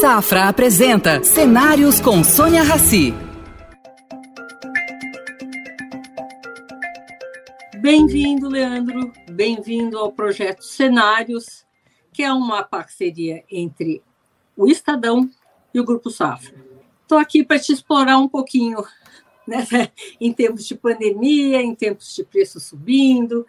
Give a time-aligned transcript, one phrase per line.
[0.00, 3.12] Safra apresenta Cenários com Sônia Rassi.
[7.82, 9.12] Bem-vindo, Leandro.
[9.30, 11.66] Bem-vindo ao projeto Cenários,
[12.14, 14.02] que é uma parceria entre
[14.56, 15.28] o Estadão
[15.74, 16.54] e o Grupo Safra.
[17.02, 18.82] Estou aqui para te explorar um pouquinho
[19.46, 19.66] né,
[20.18, 23.46] em tempos de pandemia, em tempos de preço subindo.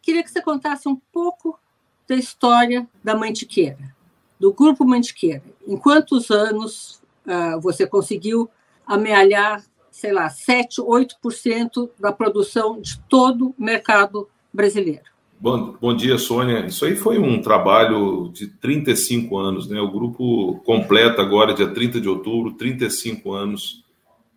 [0.00, 1.60] Queria que você contasse um pouco
[2.08, 3.94] da história da Mantiqueira,
[4.40, 5.42] do Grupo Mantiqueira.
[5.68, 8.48] Em quantos anos uh, você conseguiu
[8.86, 15.04] amealhar, sei lá, 7, 8% da produção de todo o mercado brasileiro?
[15.38, 16.66] Bom, bom dia, Sônia.
[16.66, 19.80] Isso aí foi um trabalho de 35 anos, né?
[19.80, 23.84] O grupo completa agora, dia 30 de outubro, 35 anos,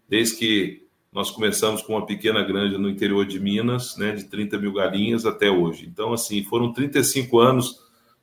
[0.08, 4.58] desde que nós começamos com uma pequena granja no interior de Minas, né, de 30
[4.58, 5.86] mil galinhas até hoje.
[5.86, 7.80] Então, assim, foram 35 anos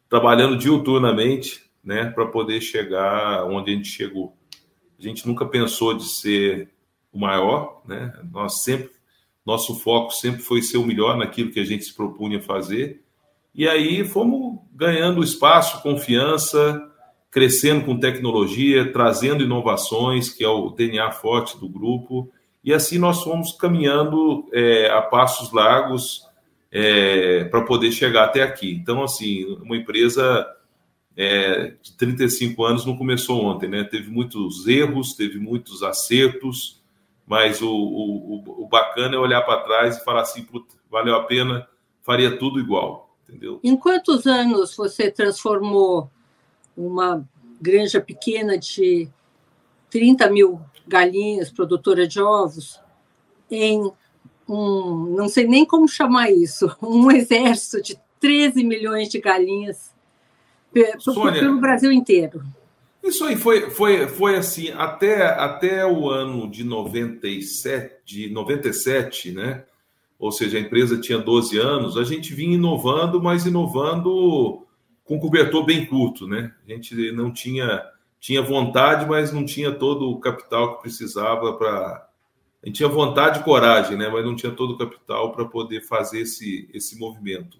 [0.08, 4.32] trabalhando diuturnamente, né, para poder chegar onde a gente chegou.
[4.96, 6.70] A gente nunca pensou de ser
[7.12, 8.12] o maior, né?
[8.30, 8.90] Nós sempre
[9.44, 13.02] nosso foco sempre foi ser o melhor naquilo que a gente se propunha fazer.
[13.52, 16.80] E aí fomos ganhando espaço, confiança,
[17.28, 22.30] crescendo com tecnologia, trazendo inovações, que é o DNA forte do grupo.
[22.62, 26.24] E assim nós fomos caminhando é, a passos largos
[26.70, 28.70] é, para poder chegar até aqui.
[28.70, 30.46] Então, assim, uma empresa
[31.16, 33.84] é, de 35 anos não começou ontem, né?
[33.84, 36.80] Teve muitos erros, teve muitos acertos,
[37.26, 40.46] mas o, o, o bacana é olhar para trás e falar assim,
[40.90, 41.68] valeu a pena,
[42.02, 43.60] faria tudo igual, entendeu?
[43.62, 46.10] Em quantos anos você transformou
[46.76, 47.26] uma
[47.60, 49.08] granja pequena de
[49.90, 52.80] 30 mil galinhas, produtora de ovos,
[53.50, 53.92] em
[54.48, 59.94] um, não sei nem como chamar isso, um exército de 13 milhões de galinhas
[60.98, 62.42] Sônia, pelo Brasil inteiro?
[63.02, 69.64] Isso aí foi, foi, foi assim, até, até o ano de 97, de 97, né?
[70.18, 74.66] Ou seja, a empresa tinha 12 anos, a gente vinha inovando, mas inovando
[75.02, 76.52] com cobertor bem curto, né?
[76.68, 77.82] A gente não tinha
[78.20, 82.06] tinha vontade, mas não tinha todo o capital que precisava para
[82.62, 84.10] a gente tinha vontade e coragem, né?
[84.10, 87.58] Mas não tinha todo o capital para poder fazer esse esse movimento.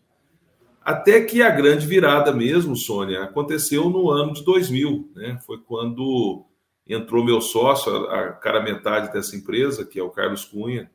[0.83, 5.39] Até que a grande virada mesmo, Sônia, aconteceu no ano de 2000, né?
[5.47, 6.45] Foi quando
[6.87, 10.91] entrou meu sócio, a cara metade dessa empresa, que é o Carlos Cunha,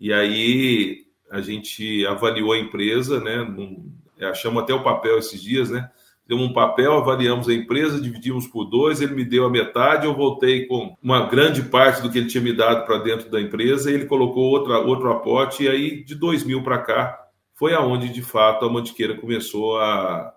[0.00, 3.36] e aí a gente avaliou a empresa, né?
[3.36, 5.88] Num, achamos até o papel esses dias, né?
[6.26, 10.14] Demos um papel, avaliamos a empresa, dividimos por dois, ele me deu a metade, eu
[10.14, 13.92] voltei com uma grande parte do que ele tinha me dado para dentro da empresa,
[13.92, 17.25] ele colocou outra, outro aporte, e aí de 2000 para cá
[17.56, 20.32] foi aonde de fato a Mantiqueira começou a,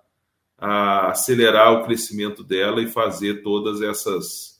[0.57, 4.57] a acelerar o crescimento dela e fazer todas essas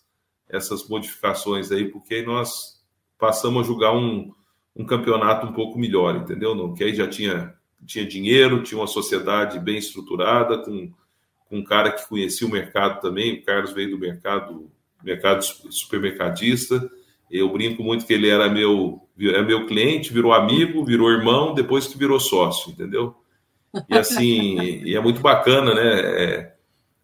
[0.48, 2.84] essas modificações aí, porque aí nós
[3.20, 4.34] passamos a jogar um,
[4.76, 6.56] um campeonato um pouco melhor, entendeu?
[6.56, 7.54] Não, que aí já tinha,
[7.86, 10.92] tinha dinheiro, tinha uma sociedade bem estruturada, com,
[11.48, 14.72] com um cara que conhecia o mercado também, o Carlos veio do mercado,
[15.04, 16.90] mercado supermercadista,
[17.30, 21.88] eu brinco muito que ele era meu, é meu cliente, virou amigo, virou irmão, depois
[21.88, 23.16] que virou sócio, entendeu?
[23.88, 26.00] E assim, e é muito bacana, né?
[26.00, 26.54] É,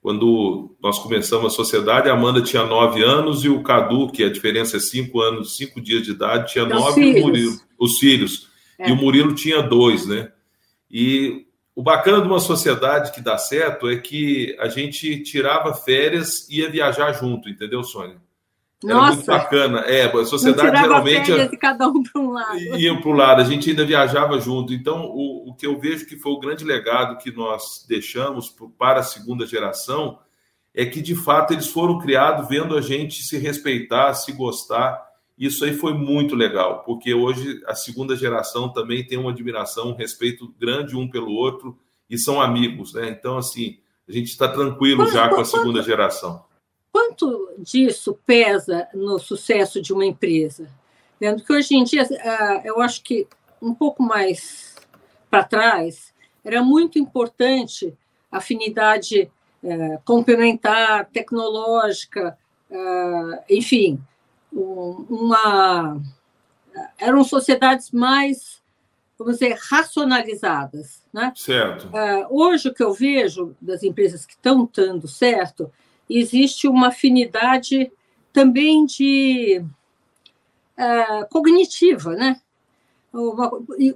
[0.02, 4.32] quando nós começamos a sociedade, a Amanda tinha nove anos e o Cadu, que a
[4.32, 8.48] diferença é cinco anos, cinco dias de idade, tinha nove e o Murilo, os filhos.
[8.78, 8.90] É.
[8.90, 10.32] E o Murilo tinha dois, né?
[10.92, 16.48] E o bacana de uma sociedade que dá certo é que a gente tirava férias
[16.50, 18.18] e ia viajar junto, entendeu, Sônia?
[18.84, 19.14] Era Nossa.
[19.14, 19.80] muito bacana.
[19.82, 21.32] É, a sociedade geralmente.
[21.32, 22.58] E cada um para um lado.
[22.58, 24.74] Iam para o lado, a gente ainda viajava junto.
[24.74, 29.00] Então, o, o que eu vejo que foi o grande legado que nós deixamos para
[29.00, 30.20] a segunda geração
[30.74, 35.02] é que, de fato, eles foram criados vendo a gente se respeitar, se gostar.
[35.38, 39.96] Isso aí foi muito legal, porque hoje a segunda geração também tem uma admiração, um
[39.96, 41.78] respeito grande um pelo outro
[42.10, 43.10] e são amigos, né?
[43.10, 46.44] Então, assim, a gente está tranquilo já com a segunda geração.
[46.96, 50.70] Quanto disso pesa no sucesso de uma empresa?
[51.20, 53.28] Vendo que hoje em dia, ah, eu acho que
[53.62, 54.78] um pouco mais
[55.30, 57.94] para trás, era muito importante
[58.32, 59.30] a afinidade
[59.62, 62.38] eh, complementar, tecnológica,
[62.72, 64.02] ah, enfim,
[64.54, 66.02] uma
[66.98, 68.64] eram sociedades mais,
[69.20, 71.04] vamos dizer, racionalizadas.
[71.12, 71.34] Né?
[71.36, 71.90] Certo.
[71.94, 75.70] Ah, hoje, o que eu vejo das empresas que estão dando certo
[76.10, 77.92] existe uma afinidade
[78.32, 79.64] também de
[80.78, 82.42] uh, cognitiva, né?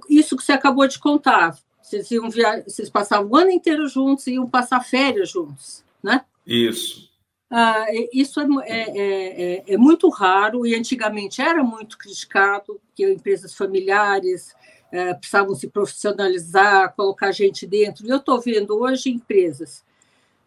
[0.08, 1.58] Isso que você acabou de contar.
[1.82, 2.62] Vocês, iam via...
[2.66, 6.24] Vocês passavam o ano inteiro juntos e iam passar férias juntos, né?
[6.46, 7.10] Isso.
[7.50, 13.54] Ah, isso é, é, é, é, muito raro e antigamente era muito criticado, que empresas
[13.54, 14.54] familiares
[14.92, 18.06] é, precisavam se profissionalizar, colocar gente dentro.
[18.06, 19.84] E eu estou vendo hoje empresas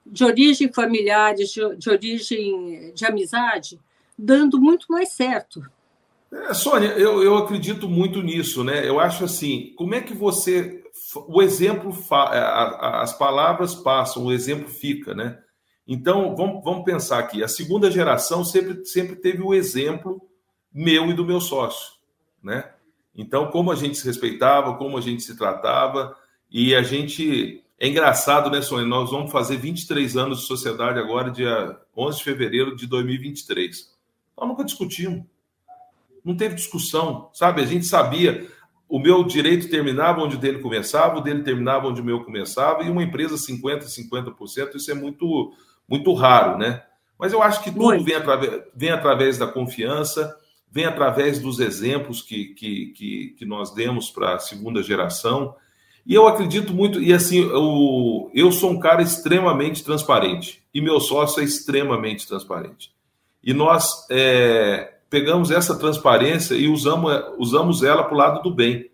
[0.05, 3.79] de origem familiares, de, de origem de amizade,
[4.17, 5.63] dando muito mais certo.
[6.31, 8.87] É, Sônia, eu, eu acredito muito nisso, né?
[8.87, 10.83] Eu acho assim, como é que você.
[11.27, 11.91] O exemplo,
[12.31, 12.39] é,
[13.01, 15.39] as palavras passam, o exemplo fica, né?
[15.87, 17.43] Então, vamos, vamos pensar aqui.
[17.43, 20.21] A segunda geração sempre, sempre teve o exemplo
[20.73, 21.93] meu e do meu sócio,
[22.41, 22.71] né?
[23.15, 26.15] Então, como a gente se respeitava, como a gente se tratava,
[26.49, 27.62] e a gente.
[27.83, 28.85] É engraçado, né, Sônia?
[28.85, 33.93] Nós vamos fazer 23 anos de sociedade agora, dia 11 de fevereiro de 2023.
[34.37, 35.25] Nós nunca discutimos.
[36.23, 37.61] Não teve discussão, sabe?
[37.61, 38.47] A gente sabia.
[38.87, 42.83] O meu direito terminava onde o dele começava, o dele terminava onde o meu começava,
[42.83, 45.51] e uma empresa 50%, 50%, isso é muito
[45.85, 46.83] muito raro, né?
[47.19, 50.33] Mas eu acho que tudo vem através, vem através da confiança,
[50.71, 55.53] vem através dos exemplos que, que, que, que nós demos para a segunda geração.
[56.05, 60.99] E eu acredito muito, e assim, eu, eu sou um cara extremamente transparente, e meu
[60.99, 62.91] sócio é extremamente transparente.
[63.41, 68.89] E nós é, pegamos essa transparência e usamos, usamos ela para o lado do bem,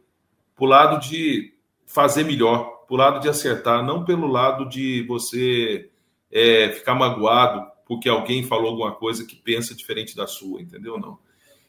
[0.56, 1.53] para o lado de
[1.88, 5.89] fazer melhor, para o lado de acertar, não pelo lado de você
[6.31, 11.00] é, ficar magoado porque alguém falou alguma coisa que pensa diferente da sua, entendeu?
[11.00, 11.17] Não.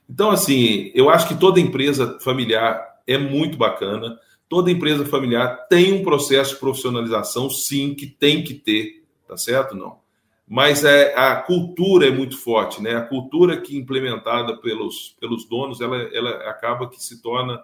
[0.09, 4.19] Então, assim, eu acho que toda empresa familiar é muito bacana.
[4.51, 9.77] Toda empresa familiar tem um processo de profissionalização, sim, que tem que ter, tá certo?
[9.77, 10.01] Não.
[10.45, 12.97] Mas é, a cultura é muito forte, né?
[12.97, 17.63] A cultura que implementada pelos, pelos donos, ela, ela acaba que se torna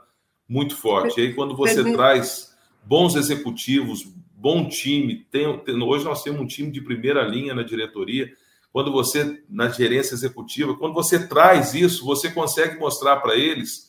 [0.49, 1.21] muito forte.
[1.21, 4.07] E aí, quando você traz bons executivos,
[4.37, 5.27] bom time.
[5.29, 8.33] Tem, tem, hoje nós temos um time de primeira linha na diretoria.
[8.73, 13.86] Quando você, na gerência executiva, quando você traz isso, você consegue mostrar para eles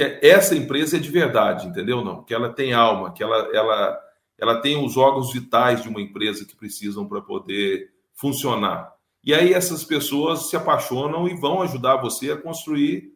[0.00, 2.02] que essa empresa é de verdade, entendeu?
[2.02, 4.00] Não, que ela tem alma, que ela, ela,
[4.38, 8.94] ela tem os órgãos vitais de uma empresa que precisam para poder funcionar.
[9.22, 13.12] E aí essas pessoas se apaixonam e vão ajudar você a construir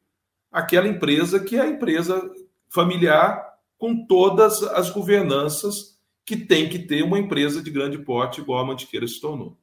[0.53, 2.31] aquela empresa que é a empresa
[2.69, 3.43] familiar
[3.79, 8.67] com todas as governanças que tem que ter uma empresa de grande porte igual a
[8.67, 9.57] Mantiqueira se tornou.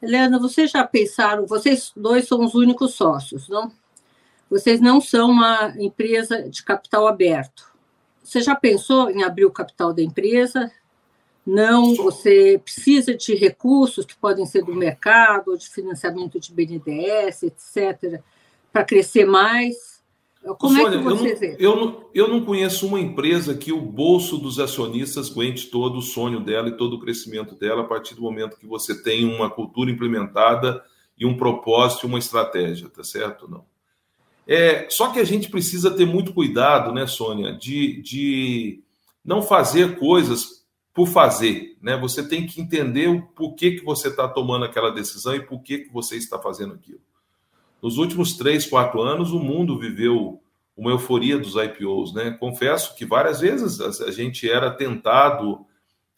[0.00, 3.72] Helena, vocês já pensaram, vocês dois são os únicos sócios, não?
[4.52, 7.72] Vocês não são uma empresa de capital aberto.
[8.22, 10.70] Você já pensou em abrir o capital da empresa?
[11.44, 18.20] Não, você precisa de recursos que podem ser do mercado, de financiamento de BNDES, etc.,
[18.70, 20.02] para crescer mais?
[20.58, 21.56] Como Sônia, é que você eu não, vê?
[21.58, 26.02] Eu não, eu não conheço uma empresa que o bolso dos acionistas aguente todo o
[26.02, 29.48] sonho dela e todo o crescimento dela a partir do momento que você tem uma
[29.48, 30.84] cultura implementada
[31.16, 33.50] e um propósito e uma estratégia, tá certo?
[33.50, 33.71] Não.
[34.46, 38.82] É, só que a gente precisa ter muito cuidado, né, Sônia, de, de
[39.24, 40.62] não fazer coisas
[40.94, 41.96] por fazer, né?
[41.96, 45.88] Você tem que entender o porquê que você está tomando aquela decisão e por que,
[45.90, 47.00] você está fazendo aquilo.
[47.80, 50.42] Nos últimos três, quatro anos, o mundo viveu
[50.76, 52.12] uma euforia dos IPOs.
[52.12, 52.32] Né?
[52.32, 55.64] Confesso que várias vezes a gente era tentado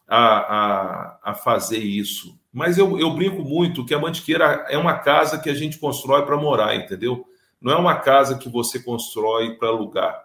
[0.09, 2.39] a, a, a fazer isso.
[2.53, 6.25] Mas eu, eu brinco muito que a Mantiqueira é uma casa que a gente constrói
[6.27, 7.25] para morar, entendeu?
[7.65, 10.23] Não é uma casa que você constrói para alugar.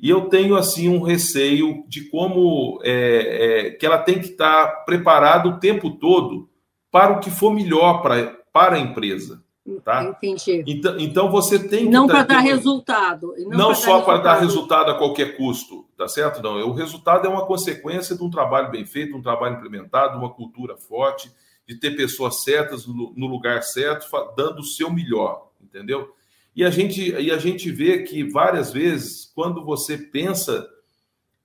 [0.00, 4.66] E eu tenho assim um receio de como é, é, que ela tem que estar
[4.66, 6.50] tá preparada o tempo todo
[6.90, 9.44] para o que for melhor para, para a empresa.
[9.84, 10.02] Tá?
[10.02, 10.64] Entendi.
[10.66, 11.90] Então, então você tem que.
[11.90, 13.32] Não tá, para dar resultado.
[13.38, 16.42] Não, não só para dar resultado a qualquer custo, tá certo?
[16.42, 16.68] Não.
[16.68, 20.76] O resultado é uma consequência de um trabalho bem feito, um trabalho implementado, uma cultura
[20.76, 21.30] forte,
[21.64, 24.04] de ter pessoas certas no lugar certo,
[24.36, 26.12] dando o seu melhor, entendeu?
[26.54, 30.68] E a gente, e a gente vê que várias vezes, quando você pensa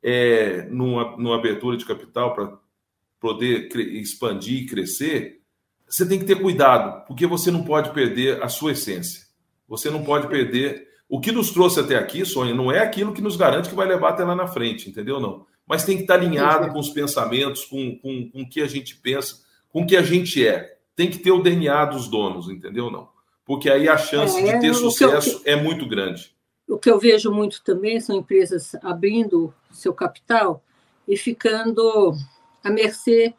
[0.03, 2.57] é, numa, numa abertura de capital para
[3.19, 5.41] poder expandir e crescer,
[5.87, 9.25] você tem que ter cuidado, porque você não pode perder a sua essência.
[9.67, 10.87] Você não pode perder.
[11.09, 13.87] O que nos trouxe até aqui, Sônia, não é aquilo que nos garante que vai
[13.87, 15.19] levar até lá na frente, entendeu?
[15.21, 15.45] Não.
[15.65, 18.95] Mas tem que estar alinhado com os pensamentos, com, com, com o que a gente
[18.97, 20.77] pensa, com o que a gente é.
[20.95, 22.91] Tem que ter o DNA dos donos, entendeu?
[22.91, 23.09] Não.
[23.47, 26.35] Porque aí a chance é, de ter sucesso eu, é muito grande.
[26.67, 30.61] O que eu vejo muito também são empresas abrindo seu capital
[31.07, 32.13] e ficando
[32.61, 33.33] à mercê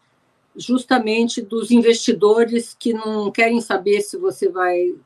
[0.57, 4.99] justamente dos investidores que não querem saber se você vai estar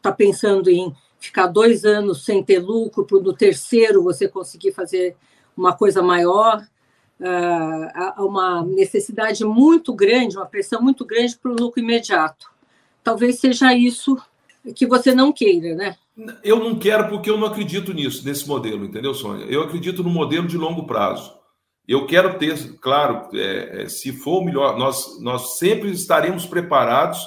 [0.00, 5.14] tá pensando em ficar dois anos sem ter lucro, para no terceiro você conseguir fazer
[5.54, 6.66] uma coisa maior.
[7.20, 12.50] Uh, há uma necessidade muito grande, uma pressão muito grande para o lucro imediato.
[13.04, 14.16] talvez seja isso
[14.74, 15.96] que você não queira, né?
[16.44, 19.46] Eu não quero porque eu não acredito nisso, nesse modelo, entendeu, Sônia?
[19.46, 21.32] Eu acredito no modelo de longo prazo.
[21.88, 27.18] Eu quero ter, claro, é, é, se for melhor, nós, nós sempre estaremos preparados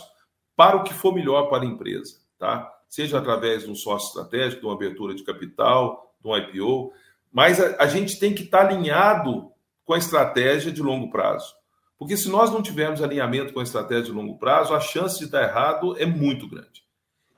[0.56, 2.72] para o que for melhor para a empresa, tá?
[2.88, 6.94] Seja através de um sócio estratégico, de uma abertura de capital, de um IPO,
[7.32, 9.52] mas a, a gente tem que estar alinhado
[9.84, 11.54] com a estratégia de longo prazo.
[11.98, 15.30] Porque se nós não tivermos alinhamento com a estratégia de longo prazo, a chance de
[15.30, 16.83] dar errado é muito grande.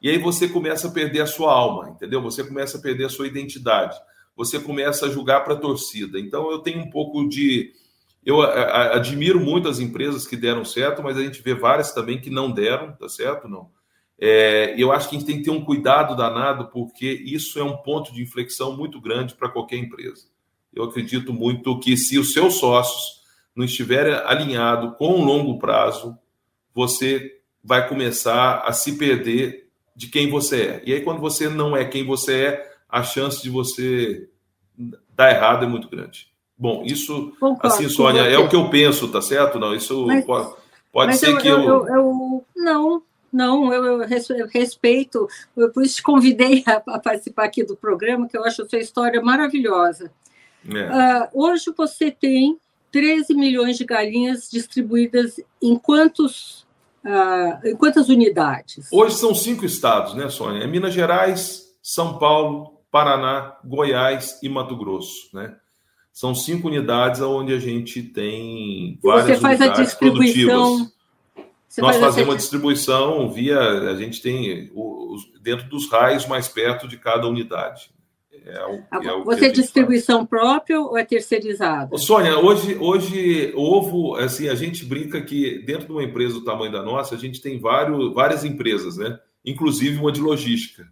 [0.05, 2.21] E aí você começa a perder a sua alma, entendeu?
[2.21, 3.97] Você começa a perder a sua identidade.
[4.35, 6.19] Você começa a julgar para a torcida.
[6.19, 7.73] Então eu tenho um pouco de.
[8.23, 12.29] Eu admiro muito as empresas que deram certo, mas a gente vê várias também que
[12.29, 13.47] não deram, tá certo?
[13.47, 13.71] Não.
[14.19, 17.63] É, eu acho que a gente tem que ter um cuidado danado, porque isso é
[17.63, 20.27] um ponto de inflexão muito grande para qualquer empresa.
[20.71, 23.23] Eu acredito muito que se os seus sócios
[23.55, 26.15] não estiver alinhado com o longo prazo,
[26.75, 29.64] você vai começar a se perder
[29.95, 30.81] de quem você é.
[30.85, 34.29] E aí, quando você não é quem você é, a chance de você
[35.15, 36.27] dar errado é muito grande.
[36.57, 39.59] Bom, isso, Concordo, assim, Sônia, é o que eu penso, tá certo?
[39.59, 40.53] Não, isso mas, pode,
[40.91, 41.59] pode ser eu, que eu...
[41.59, 42.45] Eu, eu...
[42.55, 43.99] Não, não, eu,
[44.47, 48.61] respeito, eu por isso te convidei a, a, participar aqui do programa, que eu acho
[48.61, 50.11] a sua história maravilhosa.
[50.67, 51.27] É.
[51.35, 52.57] Uh, hoje você tem
[52.91, 56.64] 13 milhões de galinhas distribuídas em quantos
[57.05, 58.87] uh, em quantas unidades?
[58.91, 60.63] Hoje são cinco estados, né, Sônia?
[60.63, 65.55] É Minas Gerais, São Paulo, Paraná, Goiás e Mato Grosso, né?
[66.11, 70.89] São cinco unidades onde a gente tem várias Você faz a distribuição.
[71.77, 73.59] Nós fazemos a distribuição via.
[73.59, 77.89] A gente tem os, dentro dos raios mais perto de cada unidade.
[78.45, 80.29] É o, é o Você é distribuição faz.
[80.29, 81.97] própria ou é terceirizada?
[81.97, 86.71] Sônia, hoje, hoje ovo, assim, a gente brinca que dentro de uma empresa do tamanho
[86.71, 89.19] da nossa, a gente tem vários, várias empresas, né?
[89.43, 90.87] Inclusive uma de logística.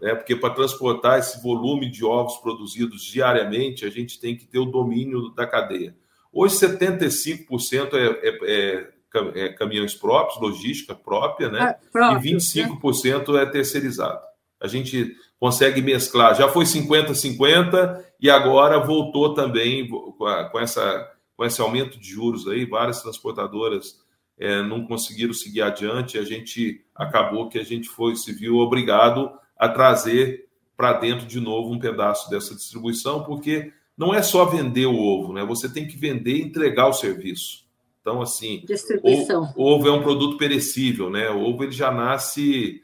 [0.00, 0.12] Né?
[0.16, 4.66] Porque para transportar esse volume de ovos produzidos diariamente, a gente tem que ter o
[4.66, 5.94] domínio da cadeia.
[6.32, 11.76] Hoje, 75% é, é, é, é caminhões próprios, logística própria, né?
[11.94, 13.42] Ah, e 25% né?
[13.42, 14.20] é terceirizado.
[14.60, 16.36] A gente consegue mesclar.
[16.36, 22.64] Já foi 50-50 e agora voltou também com, essa, com esse aumento de juros aí,
[22.64, 23.96] várias transportadoras
[24.38, 26.16] é, não conseguiram seguir adiante.
[26.16, 30.46] A gente acabou que a gente foi se viu obrigado a trazer
[30.76, 35.32] para dentro de novo um pedaço dessa distribuição, porque não é só vender o ovo,
[35.32, 35.44] né?
[35.44, 37.66] Você tem que vender e entregar o serviço.
[38.00, 39.52] Então, assim, distribuição.
[39.56, 41.30] O ovo é um produto perecível, né?
[41.30, 42.81] O ovo ele já nasce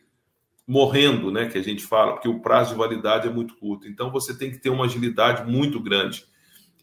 [0.68, 3.88] morrendo, né, que a gente fala, porque o prazo de validade é muito curto.
[3.88, 6.26] Então você tem que ter uma agilidade muito grande.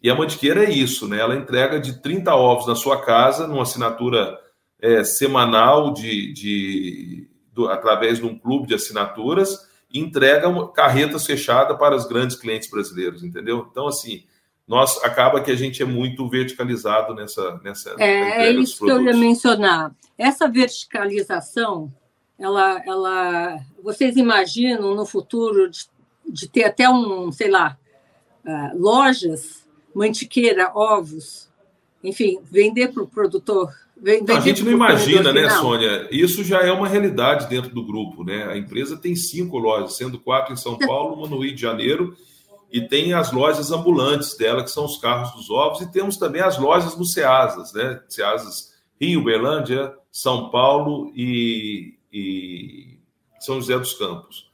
[0.02, 1.20] E a Mantiqueira é isso, né?
[1.20, 4.40] Ela entrega de 30 ovos na sua casa, numa assinatura
[4.82, 11.24] é, semanal de, de do, através de um clube de assinaturas, e entrega uma, carretas
[11.24, 13.68] fechadas para os grandes clientes brasileiros, entendeu?
[13.70, 14.26] Então, assim,
[14.68, 19.00] nós acaba que a gente é muito verticalizado nessa nessa é, é isso que eu
[19.00, 21.94] ia mencionar essa verticalização
[22.38, 25.82] ela, ela, vocês imaginam no futuro de,
[26.28, 27.78] de ter até um, sei lá,
[28.44, 29.64] uh, lojas,
[29.94, 31.48] mantiqueira, ovos,
[32.04, 33.72] enfim, vender para o produtor.
[33.96, 35.62] Vender a gente não imagina, né, final.
[35.62, 36.08] Sônia?
[36.12, 38.48] Isso já é uma realidade dentro do grupo, né?
[38.48, 42.18] A empresa tem cinco lojas, sendo quatro em São Paulo, uma no Rio de Janeiro,
[42.72, 46.42] e tem as lojas ambulantes dela, que são os carros dos ovos, e temos também
[46.42, 48.02] as lojas no Ceasas, né?
[48.10, 52.65] Ceasas Rio, Berlândia, São Paulo e, e
[53.40, 54.50] São José dos Campos.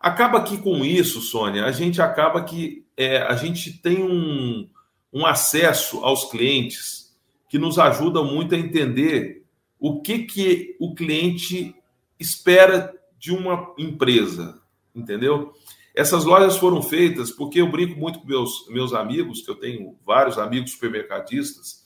[0.00, 4.68] Acaba que com isso, Sônia, a gente acaba que é, a gente tem um,
[5.12, 7.16] um acesso aos clientes
[7.48, 9.44] que nos ajuda muito a entender
[9.78, 11.74] o que, que o cliente
[12.18, 14.60] espera de uma empresa,
[14.94, 15.52] entendeu?
[15.94, 19.96] Essas lojas foram feitas porque eu brinco muito com meus, meus amigos, que eu tenho
[20.04, 21.84] vários amigos supermercadistas.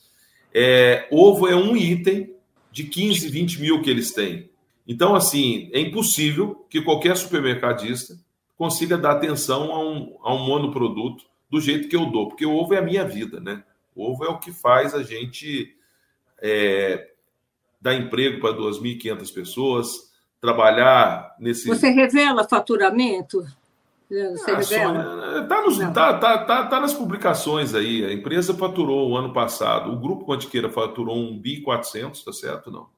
[0.53, 2.35] É, ovo é um item
[2.73, 4.50] de 15, 20 mil que eles têm.
[4.91, 8.19] Então, assim, é impossível que qualquer supermercadista
[8.59, 12.53] consiga dar atenção a um, a um monoproduto do jeito que eu dou, porque o
[12.53, 13.63] ovo é a minha vida, né?
[13.95, 15.77] O ovo é o que faz a gente
[16.43, 17.09] é,
[17.81, 21.69] dar emprego para 2.500 pessoas, trabalhar nesse.
[21.69, 23.47] Você revela faturamento?
[24.11, 25.41] Você ah, revela?
[25.41, 28.05] Está é, tá, tá, tá, tá, nas publicações aí.
[28.05, 32.73] A empresa faturou o ano passado, o Grupo Quantiqueira faturou um bi 400, tá certo?
[32.73, 32.89] Não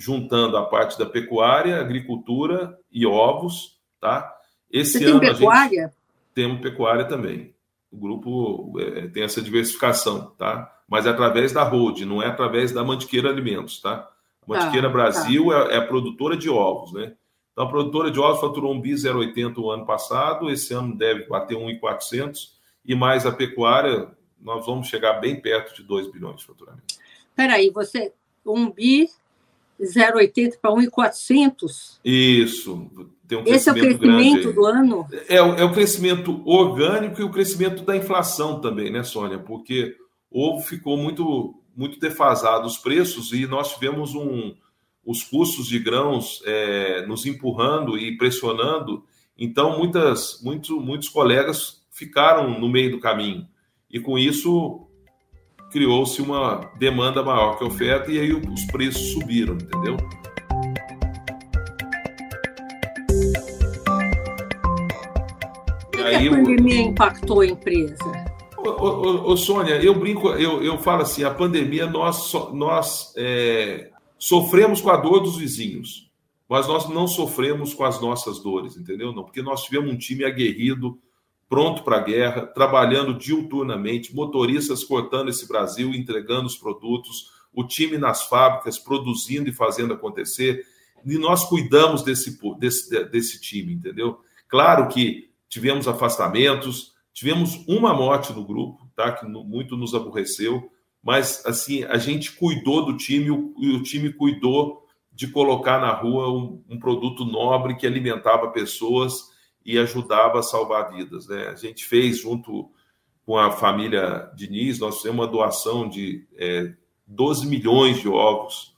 [0.00, 4.34] juntando a parte da pecuária, agricultura e ovos, tá?
[4.70, 5.84] Esse Você ano tem pecuária?
[5.84, 5.96] a gente
[6.34, 7.54] temos pecuária também.
[7.92, 10.74] O grupo é, tem essa diversificação, tá?
[10.88, 14.08] Mas é através da Road, não é através da Mantiqueira Alimentos, tá?
[14.42, 15.68] A Mantiqueira tá, Brasil tá.
[15.70, 17.12] É, é produtora de ovos, né?
[17.52, 21.26] Então, a produtora de ovos faturou um bi 0,80 o ano passado, esse ano deve
[21.26, 24.08] bater 1,400, e mais a pecuária,
[24.40, 26.84] nós vamos chegar bem perto de 2 bilhões de faturamento.
[27.36, 28.14] Peraí, você,
[28.46, 29.10] um bi
[29.80, 32.00] 0,80 para 1,400?
[32.04, 32.90] Isso,
[33.26, 35.06] tem um Esse é o crescimento do ano?
[35.28, 39.38] É, é, o crescimento orgânico e o crescimento da inflação também, né, Sônia?
[39.38, 39.96] Porque
[40.30, 44.54] o ovo ficou muito, muito defasado os preços e nós tivemos um,
[45.04, 49.04] os custos de grãos é, nos empurrando e pressionando.
[49.36, 53.46] Então, muitas, muitos, muitos colegas ficaram no meio do caminho.
[53.90, 54.86] E com isso,
[55.70, 59.96] criou-se uma demanda maior que a oferta e aí os preços subiram, entendeu?
[66.04, 68.30] Aí, a pandemia impactou a empresa?
[68.56, 73.90] Ô, ô, ô, Sônia, eu brinco, eu, eu falo assim, a pandemia nós, nós é,
[74.18, 76.10] sofremos com a dor dos vizinhos,
[76.48, 79.12] mas nós não sofremos com as nossas dores, entendeu?
[79.12, 80.98] Não, porque nós tivemos um time aguerrido,
[81.50, 87.98] pronto para a guerra, trabalhando diuturnamente, motoristas cortando esse Brasil, entregando os produtos, o time
[87.98, 90.64] nas fábricas produzindo e fazendo acontecer,
[91.04, 94.20] e nós cuidamos desse, desse, desse time, entendeu?
[94.48, 99.10] Claro que tivemos afastamentos, tivemos uma morte no grupo, tá?
[99.10, 100.70] Que muito nos aborreceu,
[101.02, 103.26] mas assim a gente cuidou do time
[103.58, 109.29] e o time cuidou de colocar na rua um, um, produto nobre que alimentava pessoas
[109.64, 111.28] e ajudava a salvar vidas.
[111.28, 111.48] Né?
[111.48, 112.70] A gente fez junto
[113.24, 116.72] com a família Diniz, nós fizemos uma doação de é,
[117.06, 118.74] 12 milhões de ovos.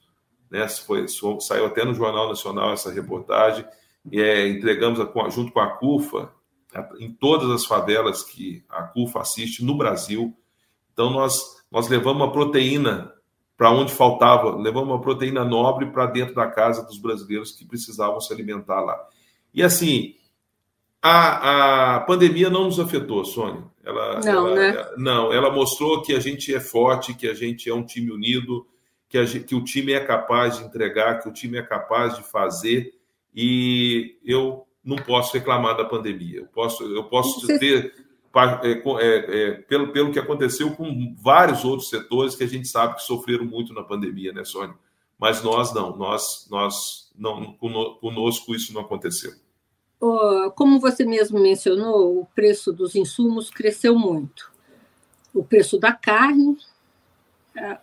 [0.51, 0.69] Né?
[0.69, 1.07] Foi,
[1.41, 3.65] saiu até no Jornal Nacional essa reportagem.
[4.11, 6.33] E, é, entregamos a, junto com a CUFA
[6.99, 10.37] em todas as favelas que a CUFA assiste no Brasil.
[10.93, 13.15] Então, nós nós levamos uma proteína
[13.57, 18.21] para onde faltava, levamos uma proteína nobre para dentro da casa dos brasileiros que precisavam
[18.21, 19.03] se alimentar lá.
[19.55, 20.15] E assim,
[21.03, 23.65] a, a pandemia não nos afetou, Sônia.
[23.85, 24.87] Ela, não, ela, né?
[24.97, 28.65] Não, ela mostrou que a gente é forte, que a gente é um time unido,
[29.09, 32.23] que, a, que o time é capaz de entregar, que o time é capaz de
[32.23, 32.95] fazer.
[33.35, 36.41] E eu não posso reclamar da pandemia.
[36.41, 37.93] Eu posso, eu posso ter
[38.63, 42.95] é, é, é, pelo, pelo que aconteceu com vários outros setores que a gente sabe
[42.95, 44.75] que sofreram muito na pandemia, né, Sônia?
[45.19, 49.33] Mas nós não, nós, nós não, conosco isso não aconteceu.
[50.57, 54.51] Como você mesmo mencionou, o preço dos insumos cresceu muito.
[55.33, 56.59] O preço da carne
[57.57, 57.79] é,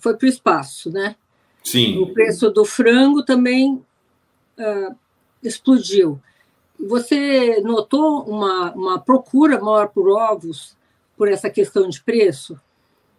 [0.00, 1.16] foi para o espaço, né?
[1.62, 1.98] Sim.
[1.98, 3.74] O preço do frango também
[4.58, 4.96] uh,
[5.42, 6.18] explodiu.
[6.80, 10.74] Você notou uma, uma procura maior por ovos
[11.14, 12.58] por essa questão de preço?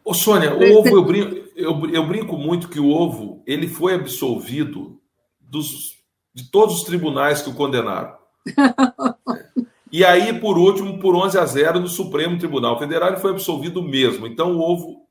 [0.03, 3.93] Ô, Sônia, o ovo, eu brinco, eu, eu brinco muito que o ovo ele foi
[3.93, 4.99] absolvido
[5.39, 5.94] dos,
[6.35, 8.15] de todos os tribunais que o condenaram.
[9.91, 13.81] e aí, por último, por 11 a 0 no Supremo Tribunal Federal, ele foi absolvido
[13.81, 14.27] mesmo.
[14.27, 15.07] Então, o ovo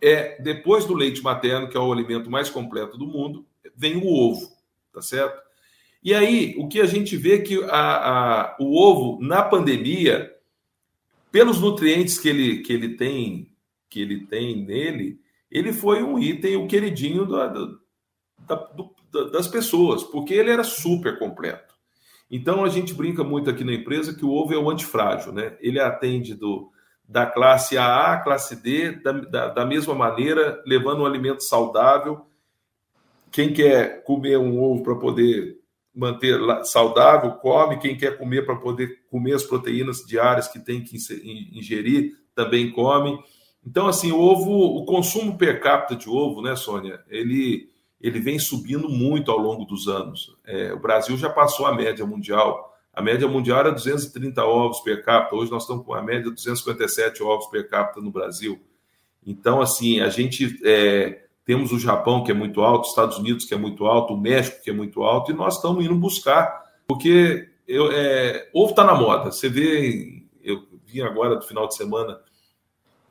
[0.00, 3.44] é, depois do leite materno, que é o alimento mais completo do mundo,
[3.76, 4.48] vem o ovo,
[4.94, 5.38] tá certo?
[6.02, 10.32] E aí, o que a gente vê é que a, a, o ovo, na pandemia,
[11.30, 13.50] pelos nutrientes que ele, que ele tem
[13.90, 17.48] que ele tem nele, ele foi um item, o queridinho da,
[18.46, 18.94] da, do,
[19.32, 21.74] das pessoas, porque ele era super completo.
[22.30, 25.56] Então a gente brinca muito aqui na empresa que o ovo é o antifrágil, né?
[25.60, 26.70] Ele atende do,
[27.08, 32.24] da classe A à classe D da, da, da mesma maneira, levando um alimento saudável.
[33.32, 35.58] Quem quer comer um ovo para poder
[35.94, 37.78] manter saudável, come.
[37.78, 40.96] Quem quer comer para poder comer as proteínas diárias que tem que
[41.52, 43.18] ingerir, também come.
[43.66, 47.69] Então, assim, o ovo, o consumo per capita de ovo, né, Sônia, ele,
[48.00, 50.34] ele vem subindo muito ao longo dos anos.
[50.44, 52.74] É, o Brasil já passou a média mundial.
[52.92, 55.36] A média mundial era 230 ovos per capita.
[55.36, 58.60] Hoje nós estamos com a média de 257 ovos per capita no Brasil.
[59.24, 63.52] Então, assim, a gente é, temos o Japão, que é muito alto, Estados Unidos, que
[63.52, 67.48] é muito alto, o México, que é muito alto, e nós estamos indo buscar, porque
[67.68, 69.30] eu, é, ovo está na moda.
[69.30, 72.18] Você vê, eu vim agora do final de semana,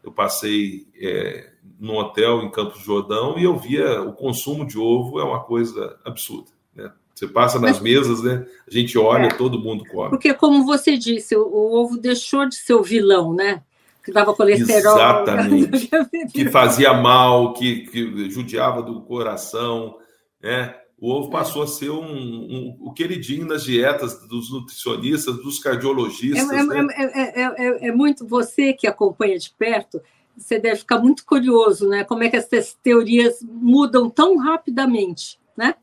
[0.04, 4.78] eu passei é, num hotel em Campos do Jordão e eu via o consumo de
[4.78, 6.50] ovo é uma coisa absurda.
[6.76, 6.92] Né?
[7.14, 8.46] Você passa nas Mas, mesas, né?
[8.68, 10.10] A gente olha, é, todo mundo come.
[10.10, 13.62] Porque, como você disse, o, o ovo deixou de ser o vilão, né?
[14.04, 14.96] que dava colesterol.
[14.96, 15.90] Exatamente.
[16.34, 19.98] que fazia mal, que, que judiava do coração.
[20.42, 20.74] Né?
[21.02, 26.50] O ovo passou a ser um, um, o queridinho nas dietas dos nutricionistas, dos cardiologistas.
[26.52, 26.88] É, né?
[26.92, 30.02] é, é, é, muito você que acompanha de perto.
[30.36, 32.04] você deve ficar muito curioso, né?
[32.04, 35.76] Como é que essas teorias mudam tão rapidamente, né?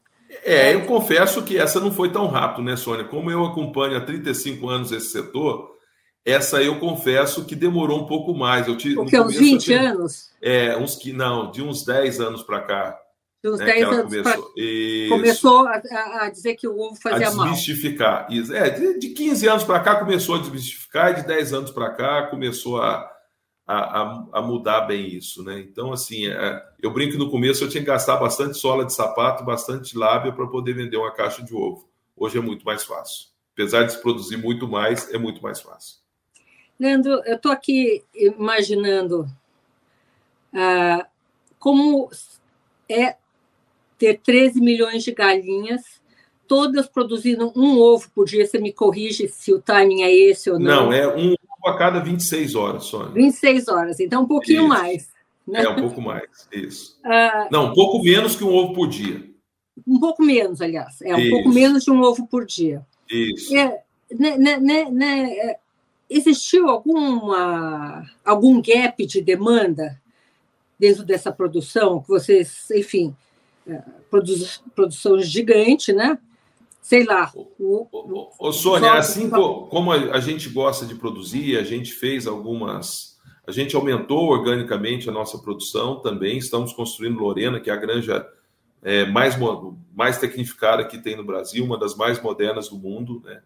[0.45, 3.05] É, eu confesso que essa não foi tão rápido, né, Sônia?
[3.05, 5.77] Como eu acompanho há 35 anos esse setor,
[6.25, 8.67] essa eu confesso que demorou um pouco mais.
[8.67, 10.31] Eu tive, Porque uns 20 tinha, anos?
[10.43, 13.01] É, uns que não, de uns 10 anos para cá.
[13.45, 15.09] Uns né, 10 anos começou, pra...
[15.09, 17.47] começou a, a, dizer que o ovo fazia mal.
[17.47, 18.27] A desmistificar.
[18.29, 18.57] Mal.
[18.57, 21.91] É, de, de 15 anos para cá começou a desmistificar, e de 10 anos para
[21.91, 23.09] cá começou a,
[23.67, 25.61] a, a, mudar bem isso, né?
[25.61, 28.93] Então, assim, é, eu brinco que no começo eu tinha que gastar bastante sola de
[28.93, 31.89] sapato, bastante lábia para poder vender uma caixa de ovo.
[32.17, 33.29] Hoje é muito mais fácil.
[33.53, 35.99] Apesar de se produzir muito mais, é muito mais fácil.
[36.79, 39.27] Leandro, eu estou aqui imaginando
[40.55, 41.07] ah,
[41.59, 42.11] como
[42.89, 43.17] é
[43.99, 45.83] ter 13 milhões de galinhas,
[46.47, 48.47] todas produzindo um ovo por dia.
[48.47, 50.87] Você me corrige se o timing é esse ou não.
[50.87, 53.13] Não, é um ovo a cada 26 horas, Sônia.
[53.13, 54.69] 26 horas, então um pouquinho isso.
[54.69, 55.09] mais.
[55.47, 55.63] Né?
[55.63, 56.97] É, um pouco mais, isso.
[57.05, 59.23] Ah, não, um pouco menos que um ovo por dia.
[59.87, 61.01] Um pouco menos, aliás.
[61.03, 61.31] É um isso.
[61.31, 62.85] pouco menos de um ovo por dia.
[63.09, 63.57] Isso.
[63.57, 65.57] É, né, né, né, né
[66.09, 70.01] existiu alguma, algum gap de demanda
[70.79, 72.01] dentro dessa produção?
[72.01, 73.26] Que vocês, enfim, é,
[74.11, 76.19] produção gigante, né?
[76.81, 77.33] Sei lá.
[77.35, 83.19] O, o, o Sônia, assim como a gente gosta de produzir, a gente fez algumas.
[83.47, 86.39] A gente aumentou organicamente a nossa produção também.
[86.39, 88.27] Estamos construindo Lorena, que é a granja
[88.83, 89.37] é, mais,
[89.95, 93.41] mais tecnificada que tem no Brasil, uma das mais modernas do mundo, né?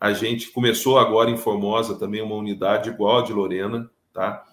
[0.00, 4.44] A gente começou agora em Formosa também uma unidade igual a de Lorena, tá?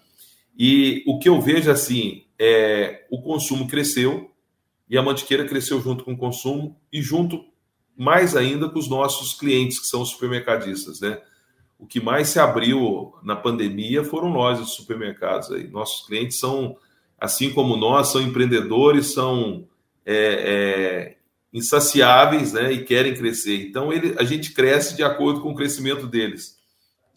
[0.58, 4.30] E o que eu vejo assim é o consumo cresceu
[4.88, 7.44] e a mantiqueira cresceu junto com o consumo e junto
[7.96, 11.20] mais ainda com os nossos clientes que são os supermercadistas, né?
[11.78, 15.68] O que mais se abriu na pandemia foram nós, os supermercados aí.
[15.68, 16.76] Nossos clientes são,
[17.20, 19.68] assim como nós, são empreendedores, são
[20.04, 21.16] é, é,
[21.52, 23.66] insaciáveis né, e querem crescer.
[23.66, 26.55] Então, ele, a gente cresce de acordo com o crescimento deles.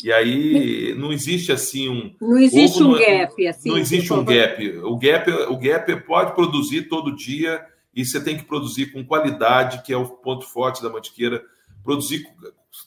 [0.03, 2.15] E aí não existe assim um.
[2.21, 3.47] Não existe um gap.
[3.47, 4.67] Assim, não existe um gap.
[4.79, 5.31] O gap.
[5.49, 9.97] O gap pode produzir todo dia e você tem que produzir com qualidade, que é
[9.97, 11.43] o ponto forte da mantiqueira.
[11.83, 12.25] Produzir,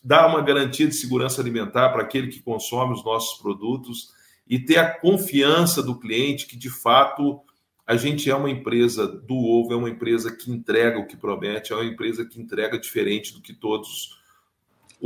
[0.03, 4.11] dar uma garantia de segurança alimentar para aquele que consome os nossos produtos
[4.49, 7.41] e ter a confiança do cliente que de fato
[7.87, 11.73] a gente é uma empresa do ovo, é uma empresa que entrega o que promete,
[11.73, 14.22] é uma empresa que entrega diferente do que todos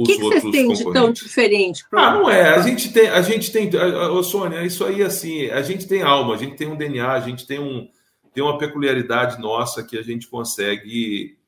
[0.04, 1.84] que outros que vocês têm de tão diferente?
[1.92, 2.54] Ah, não é.
[2.54, 6.34] A gente tem, a gente tem, ô Sônia, isso aí assim, a gente tem alma,
[6.34, 7.88] a gente tem um DNA, a gente tem um
[8.36, 11.38] tem uma peculiaridade nossa que a gente consegue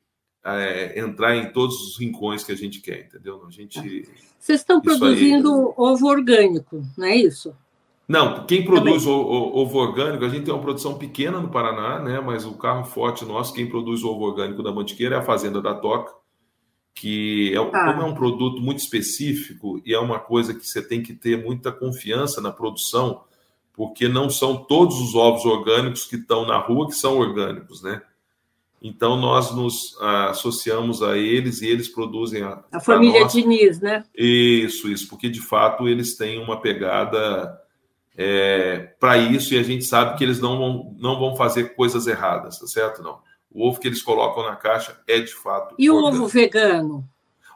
[0.42, 3.44] é, entrar em todos os rincões que a gente quer, entendeu?
[3.46, 4.08] A gente.
[4.38, 5.74] Vocês estão produzindo aí...
[5.76, 7.54] ovo orgânico, não é isso?
[8.08, 11.98] Não, quem produz o, o, ovo orgânico, a gente tem uma produção pequena no Paraná,
[11.98, 12.20] né?
[12.20, 15.60] Mas o carro forte nosso, quem produz o ovo orgânico da Mantiqueira é a Fazenda
[15.60, 16.14] da Toca,
[17.00, 17.92] que é, ah.
[17.92, 21.40] como é um produto muito específico e é uma coisa que você tem que ter
[21.40, 23.22] muita confiança na produção,
[23.72, 28.02] porque não são todos os ovos orgânicos que estão na rua que são orgânicos, né?
[28.82, 34.04] Então nós nos associamos a eles e eles produzem a, a família Diniz, né?
[34.16, 37.60] Isso, isso, porque de fato eles têm uma pegada
[38.16, 42.08] é, para isso e a gente sabe que eles não vão, não vão fazer coisas
[42.08, 43.02] erradas, tá certo?
[43.02, 43.20] Não.
[43.50, 45.74] O ovo que eles colocam na caixa é de fato.
[45.78, 46.22] E orgânico.
[46.22, 47.08] o ovo vegano?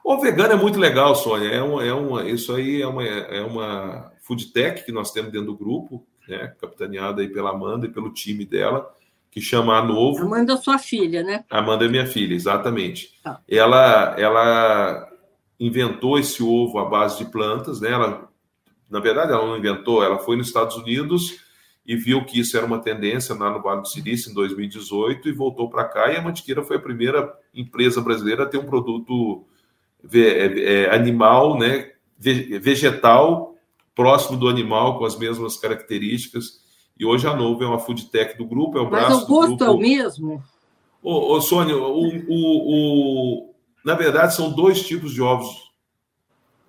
[0.04, 1.48] O ovo vegano é muito legal, Sônia.
[1.48, 5.30] É uma, é uma, isso aí é uma, é uma food tech que nós temos
[5.30, 8.90] dentro do grupo, né, capitaneada aí pela Amanda e pelo time dela,
[9.30, 10.24] que chama a Novo.
[10.24, 11.44] Amanda é sua filha, né?
[11.50, 13.14] Amanda é minha filha, exatamente.
[13.24, 13.38] Ah.
[13.48, 15.08] Ela, ela
[15.58, 17.90] inventou esse ovo à base de plantas, né?
[17.90, 18.32] Ela
[18.92, 21.38] na verdade, ela não inventou, ela foi nos Estados Unidos
[21.84, 25.32] e viu que isso era uma tendência lá no Vale do Silício em 2018 e
[25.32, 26.12] voltou para cá.
[26.12, 29.44] E a Mantiqueira foi a primeira empresa brasileira a ter um produto
[30.12, 33.56] é, é, animal, né, vegetal,
[33.94, 36.62] próximo do animal, com as mesmas características.
[36.98, 39.26] E hoje a Novo é uma food tech do grupo, é o braço Mas o
[39.26, 39.64] grupo.
[39.64, 40.42] é o mesmo?
[41.02, 45.72] Ô, ô Sônia, o, o, o, na verdade são dois tipos de ovos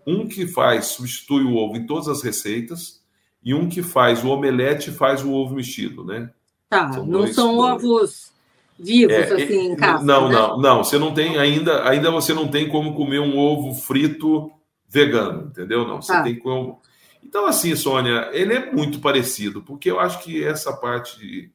[0.06, 3.03] um que faz, substitui o ovo em todas as receitas,
[3.44, 6.30] e um que faz o omelete e faz o ovo mexido, né?
[6.70, 7.84] Tá, são não dois, são dois.
[7.84, 8.34] ovos
[8.80, 10.04] vivos é, assim em casa.
[10.04, 10.36] Não, né?
[10.36, 10.84] não, não.
[10.84, 14.52] Você não tem ainda, ainda você não tem como comer um ovo frito
[14.88, 15.88] vegano, entendeu?
[15.88, 16.24] Não, você tá.
[16.24, 16.80] tem como.
[17.24, 21.52] Então, assim, Sônia, ele é muito parecido, porque eu acho que essa parte de,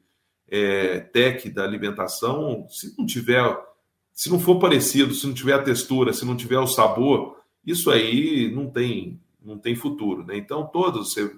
[0.49, 3.57] é, tech da alimentação, se não tiver,
[4.11, 7.91] se não for parecido, se não tiver a textura, se não tiver o sabor, isso
[7.91, 10.25] aí não tem, não tem futuro.
[10.25, 10.37] Né?
[10.37, 11.31] Então, todos, você,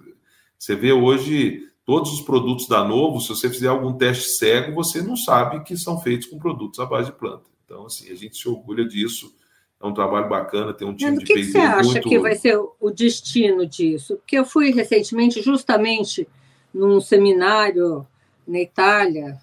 [0.62, 5.02] você vê hoje Todos os produtos da Novo, se você fizer algum teste cego, você
[5.02, 7.50] não sabe que são feitos com produtos à base de planta.
[7.64, 9.34] Então, assim, a gente se orgulha disso.
[9.80, 12.08] É um trabalho bacana, tem um time Mas, de que você acha muito...
[12.08, 14.14] que vai ser o destino disso?
[14.16, 16.28] Porque eu fui recentemente justamente
[16.72, 18.06] num seminário
[18.46, 19.40] na Itália,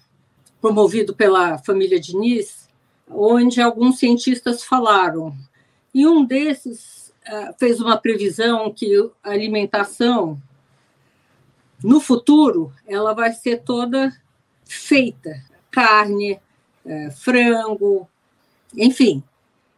[0.62, 2.70] promovido pela família Diniz,
[3.06, 5.36] onde alguns cientistas falaram.
[5.92, 10.40] E um desses uh, fez uma previsão que a alimentação
[11.82, 14.12] no futuro ela vai ser toda
[14.64, 15.30] feita
[15.70, 16.38] carne,
[16.84, 18.08] é, frango,
[18.76, 19.22] enfim,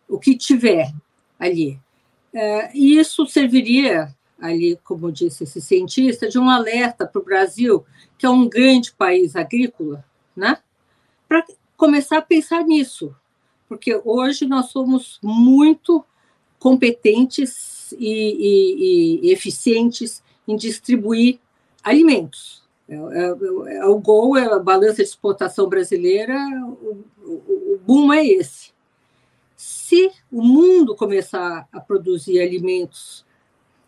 [0.09, 0.93] o que tiver
[1.39, 1.79] ali.
[2.33, 7.85] É, e isso serviria ali, como disse esse cientista, de um alerta para o Brasil,
[8.19, 10.59] que é um grande país agrícola, né?
[11.29, 13.15] para começar a pensar nisso,
[13.67, 16.05] porque hoje nós somos muito
[16.59, 21.39] competentes e, e, e eficientes em distribuir
[21.83, 22.63] alimentos.
[22.89, 28.13] É, é, é, o gol, é a balança de exportação brasileira, o, o, o boom
[28.13, 28.73] é esse.
[29.57, 33.25] Se o mundo começar a produzir alimentos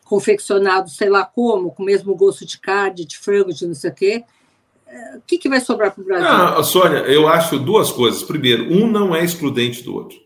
[0.04, 3.90] confeccionados, sei lá como, com o mesmo gosto de carne, de frango, de não sei
[3.90, 4.24] o quê,
[4.86, 6.28] é, o que, que vai sobrar para o Brasil?
[6.28, 8.22] Ah, Sônia, eu acho duas coisas.
[8.22, 10.18] Primeiro, um não é excludente do outro.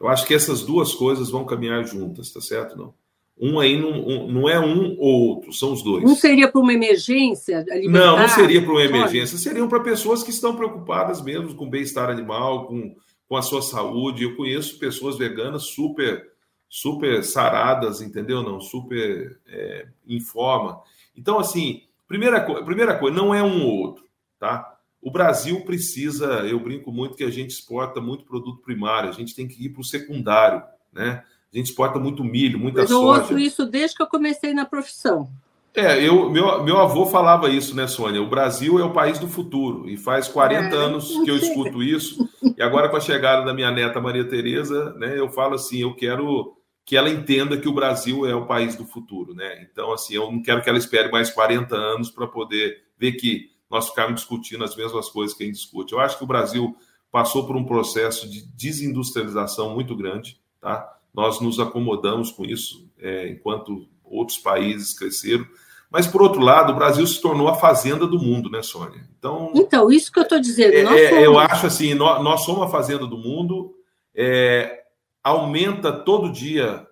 [0.00, 2.76] Eu acho que essas duas coisas vão caminhar juntas, tá certo?
[2.76, 2.94] Não.
[3.38, 6.04] Um aí não, um, não é um ou outro, são os dois.
[6.04, 7.98] Um seria para uma emergência alimentar?
[7.98, 9.36] Não, não seria para uma emergência.
[9.36, 12.96] Seriam para pessoas que estão preocupadas mesmo com o bem-estar animal, com,
[13.28, 14.24] com a sua saúde.
[14.24, 16.24] Eu conheço pessoas veganas super
[16.68, 18.42] super saradas, entendeu?
[18.42, 20.80] Não, super é, em forma.
[21.16, 24.04] Então, assim, primeira, primeira coisa, não é um ou outro,
[24.38, 24.76] tá?
[25.00, 29.34] O Brasil precisa, eu brinco muito que a gente exporta muito produto primário, a gente
[29.34, 31.22] tem que ir para o secundário, né?
[31.56, 33.18] A gente exporta muito milho, muita Mas eu soja.
[33.18, 35.28] Eu ouço isso desde que eu comecei na profissão.
[35.74, 38.22] É, eu, meu, meu avô falava isso, né, Sônia?
[38.22, 39.88] O Brasil é o país do futuro.
[39.88, 42.28] E faz 40 é, anos que eu escuto isso.
[42.56, 45.94] E agora, com a chegada da minha neta Maria Tereza, né, eu falo assim: eu
[45.94, 49.66] quero que ela entenda que o Brasil é o país do futuro, né?
[49.70, 53.50] Então, assim, eu não quero que ela espere mais 40 anos para poder ver que
[53.70, 55.92] nós ficamos discutindo as mesmas coisas que a gente discute.
[55.92, 56.76] Eu acho que o Brasil
[57.10, 60.95] passou por um processo de desindustrialização muito grande, tá?
[61.16, 65.46] Nós nos acomodamos com isso, é, enquanto outros países cresceram.
[65.90, 69.08] Mas, por outro lado, o Brasil se tornou a fazenda do mundo, né, Sônia?
[69.18, 70.74] Então, então isso que eu estou dizendo.
[70.74, 73.74] É, é, eu acho assim, nós, nós, somos a fazenda do mundo,
[74.14, 74.84] é,
[75.24, 76.86] aumenta todo dia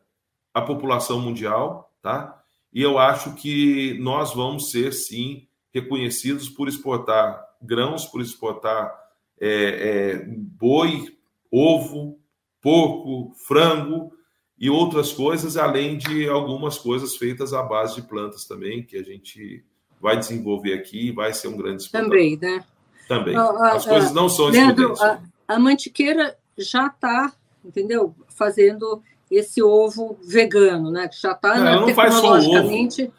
[0.54, 2.40] a população mundial, tá?
[2.72, 8.94] E eu acho que nós vamos ser, sim, reconhecidos por exportar grãos, por exportar
[9.40, 11.14] é, é, boi,
[11.50, 12.18] ovo,
[12.64, 14.10] porco, frango
[14.58, 19.02] e outras coisas, além de algumas coisas feitas à base de plantas também, que a
[19.02, 19.62] gente
[20.00, 22.10] vai desenvolver aqui e vai ser um grande exportador.
[22.10, 22.64] Também, né?
[23.06, 23.36] Também.
[23.36, 28.14] As coisas não são Leandro, a, a mantiqueira já está, entendeu?
[28.30, 31.06] Fazendo esse ovo vegano, né?
[31.08, 33.12] Que já está ela não faz só ovo.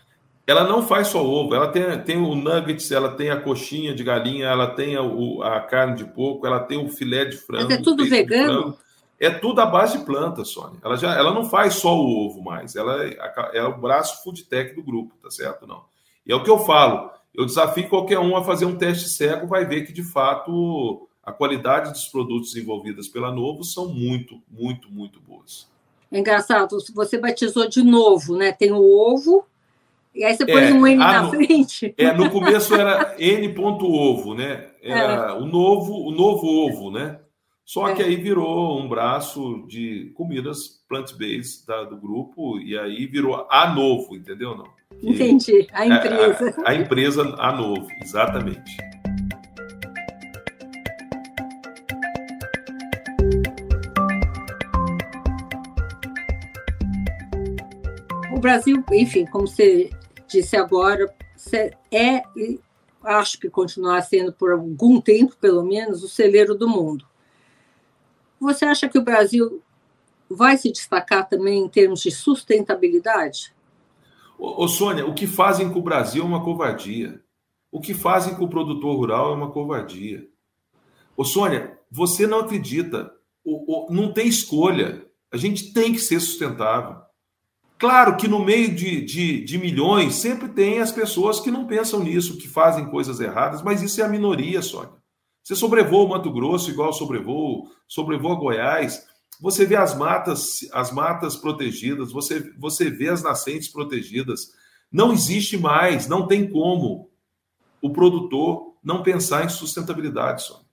[0.47, 4.03] Ela não faz só ovo, ela tem, tem o nuggets, ela tem a coxinha de
[4.03, 7.65] galinha, ela tem a, o, a carne de porco, ela tem o filé de frango.
[7.69, 8.77] Mas é tudo vegano?
[9.19, 10.79] É tudo à base de planta, Sônia.
[10.83, 13.17] Ela, já, ela não faz só o ovo mais, ela é,
[13.53, 15.65] é o braço food tech do grupo, tá certo?
[15.65, 15.83] Não.
[16.25, 17.11] E é o que eu falo.
[17.33, 21.31] Eu desafio qualquer um a fazer um teste cego, vai ver que de fato a
[21.31, 25.67] qualidade dos produtos desenvolvidos pela Novo são muito, muito, muito boas.
[26.11, 28.51] É engraçado, você batizou de novo, né?
[28.51, 29.45] Tem o ovo,
[30.13, 31.93] e aí você põe é, um N na no, frente.
[31.97, 34.69] É, no começo era N ponto ovo, né?
[34.81, 35.33] Era é.
[35.33, 37.19] o novo, o novo ovo, né?
[37.65, 37.95] Só é.
[37.95, 44.15] que aí virou um braço de comidas plant-based do grupo e aí virou a novo,
[44.15, 44.55] entendeu?
[44.55, 44.67] Não?
[44.99, 46.55] Que Entendi, a empresa.
[46.63, 48.77] A, a, a empresa a novo, exatamente.
[58.31, 59.89] O Brasil, enfim, como você
[60.27, 61.11] disse agora,
[61.91, 62.21] é,
[63.03, 67.07] acho que continuar sendo por algum tempo, pelo menos, o celeiro do mundo.
[68.45, 69.63] Você acha que o Brasil
[70.29, 73.51] vai se destacar também em termos de sustentabilidade?
[74.37, 77.19] Ô, ô, Sônia, o que fazem com o Brasil é uma covardia.
[77.71, 80.27] O que fazem com o produtor rural é uma covardia.
[81.17, 83.11] Ô, Sônia, você não acredita.
[83.43, 85.03] O, o, não tem escolha.
[85.33, 86.97] A gente tem que ser sustentável.
[87.79, 92.01] Claro que no meio de, de, de, milhões sempre tem as pessoas que não pensam
[92.01, 94.93] nisso, que fazem coisas erradas, mas isso é a minoria, Sônia.
[95.45, 99.05] Você sobrevoa o Mato Grosso igual sobrevoa, sobrevoa Goiás,
[99.39, 104.53] você vê as matas, as matas protegidas, você, você vê as nascentes protegidas.
[104.91, 107.11] Não existe mais, não tem como.
[107.79, 110.63] o produtor não pensar em sustentabilidade, só.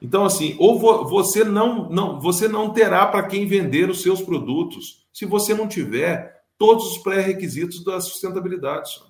[0.00, 5.06] Então, assim, ou você não, não, você não terá para quem vender os seus produtos
[5.12, 8.90] se você não tiver todos os pré-requisitos da sustentabilidade.
[8.90, 9.06] Só.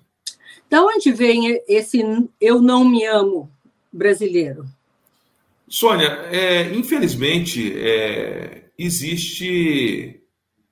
[0.69, 2.03] Da onde vem esse
[2.41, 3.49] eu não me amo
[3.93, 4.65] brasileiro?
[5.67, 10.21] Sônia, é, infelizmente, é, existe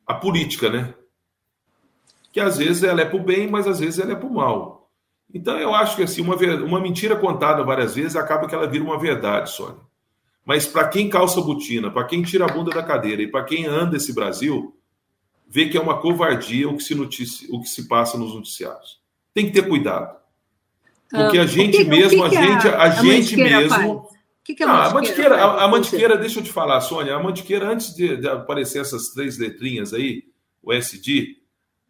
[0.06, 0.94] a política, né?
[2.32, 4.34] Que às vezes ela é para o bem, mas às vezes ela é para o
[4.34, 4.90] mal.
[5.34, 8.84] Então eu acho que assim, uma, uma mentira contada várias vezes acaba que ela vira
[8.84, 9.80] uma verdade, Sônia.
[10.46, 13.66] Mas para quem calça botina, para quem tira a bunda da cadeira e para quem
[13.66, 14.76] anda esse Brasil,
[15.48, 17.48] vê que é uma covardia o que se, notici...
[17.50, 19.00] o que se passa nos noticiários.
[19.34, 20.21] Tem que ter cuidado.
[21.12, 23.96] Porque a ah, gente que, mesmo, que a gente, a, a gente mesmo.
[23.98, 24.10] O
[24.44, 25.36] que, que é a mantiqueira?
[25.36, 29.10] A, a mantiqueira, deixa eu te falar, Sônia, a mantiqueira, antes de, de aparecer essas
[29.10, 30.24] três letrinhas aí,
[30.64, 31.38] o SD,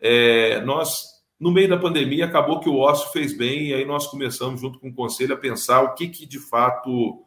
[0.01, 1.03] é, nós,
[1.39, 4.79] no meio da pandemia, acabou que o ócio fez bem, e aí nós começamos, junto
[4.79, 7.23] com o conselho, a pensar o que, que de fato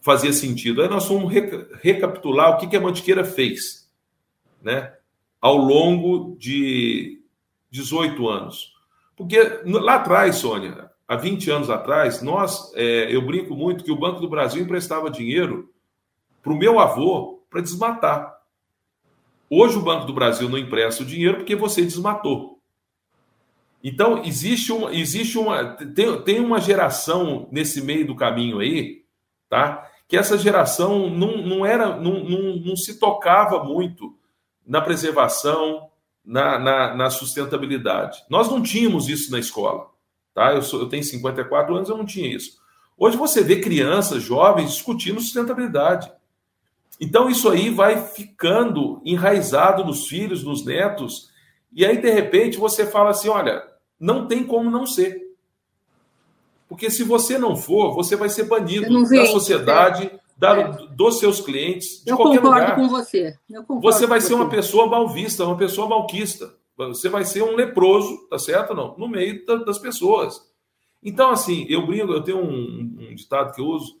[0.00, 0.82] fazia sentido.
[0.82, 1.32] Aí nós fomos
[1.82, 3.88] recapitular o que, que a Mantiqueira fez
[4.62, 4.94] né,
[5.40, 7.22] ao longo de
[7.70, 8.74] 18 anos.
[9.16, 13.98] Porque lá atrás, Sônia, há 20 anos atrás, nós, é, eu brinco muito que o
[13.98, 15.68] Banco do Brasil emprestava dinheiro
[16.40, 18.32] para o meu avô para desmatar.
[19.50, 22.60] Hoje o Banco do Brasil não empresta o dinheiro porque você desmatou.
[23.82, 29.02] Então, existe uma, existe uma tem, tem uma geração nesse meio do caminho aí,
[29.48, 29.90] tá?
[30.06, 34.16] Que essa geração não, não era, não, não, não se tocava muito
[34.64, 35.88] na preservação,
[36.24, 38.22] na, na, na, sustentabilidade.
[38.30, 39.89] Nós não tínhamos isso na escola,
[40.34, 40.52] tá?
[40.54, 42.58] Eu, sou, eu tenho 54 anos, eu não tinha isso.
[42.96, 46.12] Hoje você vê crianças, jovens discutindo sustentabilidade.
[47.00, 51.30] Então isso aí vai ficando enraizado nos filhos, nos netos,
[51.72, 53.62] e aí de repente você fala assim, olha,
[53.98, 55.30] não tem como não ser.
[56.68, 60.20] Porque se você não for, você vai ser banido da sociedade, é.
[60.36, 60.86] da, é.
[60.90, 62.76] dos seus clientes, de Eu qualquer concordo lugar.
[62.76, 63.36] Com você.
[63.48, 64.34] Eu concordo você vai ser você.
[64.34, 66.54] uma pessoa mal vista, uma pessoa malquista.
[66.88, 68.74] Você vai ser um leproso, tá certo?
[68.74, 70.40] Não, no meio das pessoas.
[71.02, 73.98] Então, assim, eu brinco, eu tenho um, um ditado que eu uso,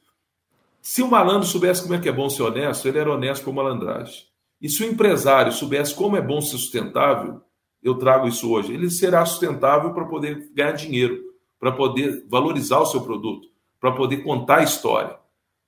[0.82, 3.52] se o malandro soubesse como é que é bom ser honesto, ele era honesto por
[3.52, 4.24] malandragem.
[4.60, 7.40] E se o empresário soubesse como é bom ser sustentável,
[7.82, 11.18] eu trago isso hoje, ele será sustentável para poder ganhar dinheiro,
[11.58, 13.48] para poder valorizar o seu produto,
[13.80, 15.18] para poder contar a história.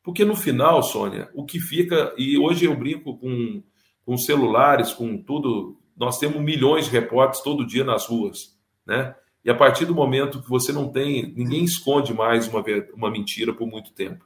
[0.02, 3.62] Porque no final, Sônia, o que fica, e hoje eu brinco com,
[4.04, 9.14] com celulares, com tudo, nós temos milhões de repórteres todo dia nas ruas, né?
[9.44, 12.60] E a partir do momento que você não tem, ninguém esconde mais uma,
[12.92, 14.24] uma mentira por muito tempo.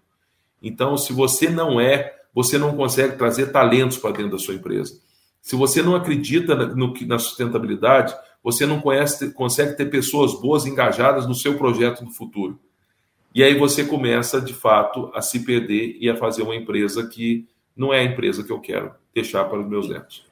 [0.63, 4.99] Então, se você não é, você não consegue trazer talentos para dentro da sua empresa.
[5.43, 11.27] Se você não acredita no, na sustentabilidade, você não conhece, consegue ter pessoas boas engajadas
[11.27, 12.59] no seu projeto do futuro.
[13.35, 17.47] E aí você começa, de fato, a se perder e a fazer uma empresa que
[17.77, 20.25] não é a empresa que eu quero deixar para os meus netos.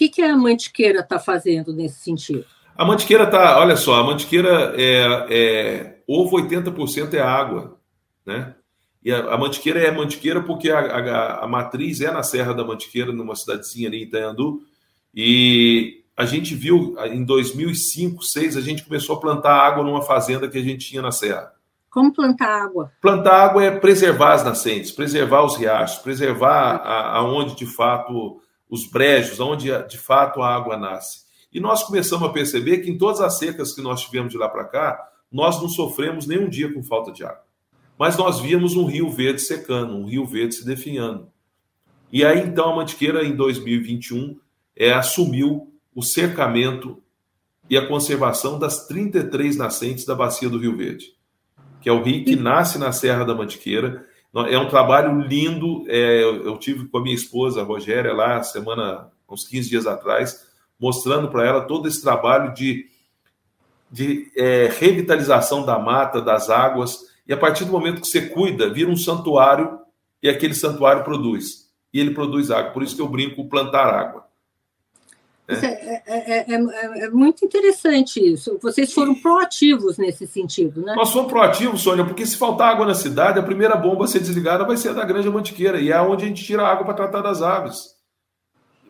[0.00, 2.46] O que, que a Mantiqueira está fazendo nesse sentido?
[2.74, 7.76] A Mantiqueira está, olha só, a Mantiqueira é, é ovo 80% é água,
[8.24, 8.54] né?
[9.04, 12.64] E a, a Mantiqueira é Mantiqueira porque a, a, a, matriz é na Serra da
[12.64, 14.62] Mantiqueira, numa cidadezinha ali em Itaiandu.
[15.14, 20.48] E a gente viu em 2005, 2006, a gente começou a plantar água numa fazenda
[20.48, 21.52] que a gente tinha na Serra.
[21.90, 22.90] Como plantar água?
[23.02, 26.76] Plantar água é preservar as nascentes, preservar os riachos, preservar
[27.12, 31.24] aonde de fato os brejos, onde de fato a água nasce.
[31.52, 34.48] E nós começamos a perceber que em todas as secas que nós tivemos de lá
[34.48, 37.50] para cá, nós não sofremos nenhum dia com falta de água
[38.00, 41.28] mas nós víamos um rio verde secando, um rio verde se definhando.
[42.10, 44.40] E aí, então, a Mantiqueira, em 2021,
[44.74, 47.02] é, assumiu o cercamento
[47.68, 51.14] e a conservação das 33 nascentes da bacia do Rio Verde,
[51.82, 54.08] que é o rio que nasce na Serra da Mantiqueira.
[54.34, 55.84] É um trabalho lindo.
[55.88, 60.46] É, eu tive com a minha esposa, a Rogéria, lá semana, uns 15 dias atrás,
[60.78, 62.86] mostrando para ela todo esse trabalho de,
[63.90, 68.72] de é, revitalização da mata, das águas, e a partir do momento que você cuida,
[68.72, 69.80] vira um santuário
[70.22, 71.70] e aquele santuário produz.
[71.92, 72.72] E ele produz água.
[72.72, 74.29] Por isso que eu brinco plantar água.
[75.50, 78.58] É, é, é, é, muito interessante isso.
[78.62, 80.94] Vocês foram proativos nesse sentido, né?
[80.94, 84.20] Nós fomos proativos, Sônia, porque se faltar água na cidade, a primeira bomba a ser
[84.20, 86.84] desligada vai ser a da Granja Mantiqueira, e é onde a gente tira a água
[86.84, 87.96] para tratar das aves,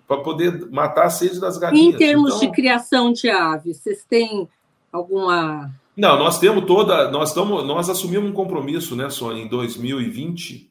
[0.07, 1.95] para poder matar a sede das galinhas.
[1.95, 2.41] Em termos então...
[2.41, 4.49] de criação de aves, vocês têm
[4.93, 7.11] alguma não, nós temos toda.
[7.11, 10.71] Nós, estamos, nós assumimos um compromisso, né, Sônia, em 2020,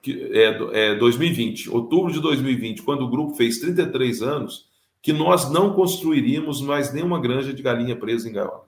[0.00, 4.66] que é, é 2020, outubro de 2020, quando o grupo fez 33 anos,
[5.06, 8.66] que nós não construiríamos mais nenhuma granja de galinha presa em gaiola.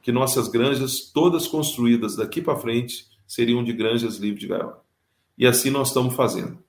[0.00, 4.82] que nossas granjas, todas construídas daqui para frente, seriam de granjas livres de gaiola.
[5.36, 6.64] E assim nós estamos fazendo.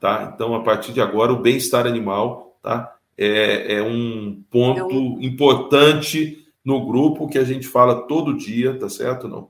[0.00, 0.32] Tá?
[0.34, 2.96] Então, a partir de agora, o bem-estar animal tá?
[3.16, 8.88] é, é um ponto é importante no grupo que a gente fala todo dia, tá
[8.88, 9.28] certo?
[9.28, 9.48] Não?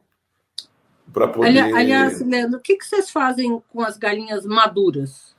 [1.11, 1.61] Para poder.
[1.75, 5.35] Aliás, Leandro, o que, que vocês fazem com as galinhas maduras?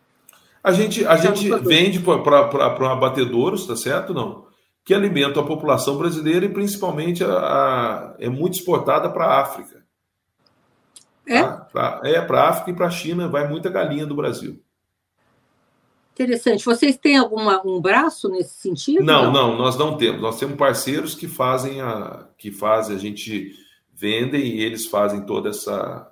[0.63, 4.13] A gente, a gente vende para abatedouros, tá certo?
[4.13, 4.45] Não?
[4.83, 9.83] Que alimenta a população brasileira e principalmente a, a é muito exportada para a África.
[11.25, 11.41] É?
[11.41, 11.51] Tá?
[11.71, 14.61] Pra, é, para a África e para a China vai muita galinha do Brasil.
[16.13, 16.65] Interessante.
[16.65, 19.03] Vocês têm alguma, um braço nesse sentido?
[19.03, 20.21] Não, não, não, nós não temos.
[20.21, 23.55] Nós temos parceiros que fazem a que fazem a gente
[23.93, 26.11] vendem e eles fazem toda essa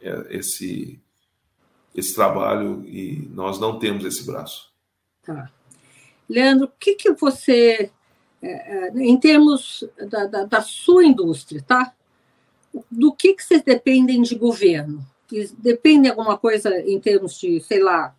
[0.00, 1.01] é, esse
[1.94, 4.70] esse trabalho e nós não temos esse braço.
[5.22, 5.50] Tá.
[6.28, 7.90] Leandro, o que, que você,
[8.42, 11.92] é, é, em termos da, da, da, sua indústria, tá?
[12.90, 15.04] Do que, que vocês dependem de governo?
[15.58, 18.14] Depende alguma coisa em termos de, sei lá,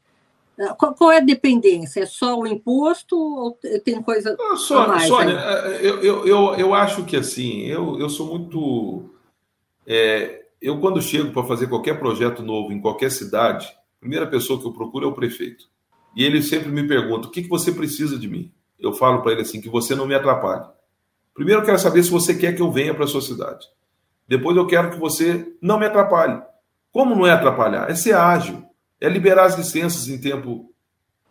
[0.77, 2.01] qual, qual, é a dependência?
[2.01, 5.07] É só o imposto ou tem coisa ah, Sônia, mais?
[5.07, 5.33] Sônia,
[5.81, 9.09] eu, eu, eu, eu acho que assim, eu, eu sou muito.
[9.85, 14.59] É, eu, quando chego para fazer qualquer projeto novo em qualquer cidade, a primeira pessoa
[14.59, 15.65] que eu procuro é o prefeito.
[16.15, 18.51] E ele sempre me pergunta: o que, que você precisa de mim?
[18.79, 20.65] Eu falo para ele assim: que você não me atrapalhe.
[21.33, 23.65] Primeiro, eu quero saber se você quer que eu venha para a sua cidade.
[24.27, 26.41] Depois, eu quero que você não me atrapalhe.
[26.91, 27.89] Como não é atrapalhar?
[27.89, 28.63] É ser ágil
[29.03, 30.73] é liberar as licenças em tempo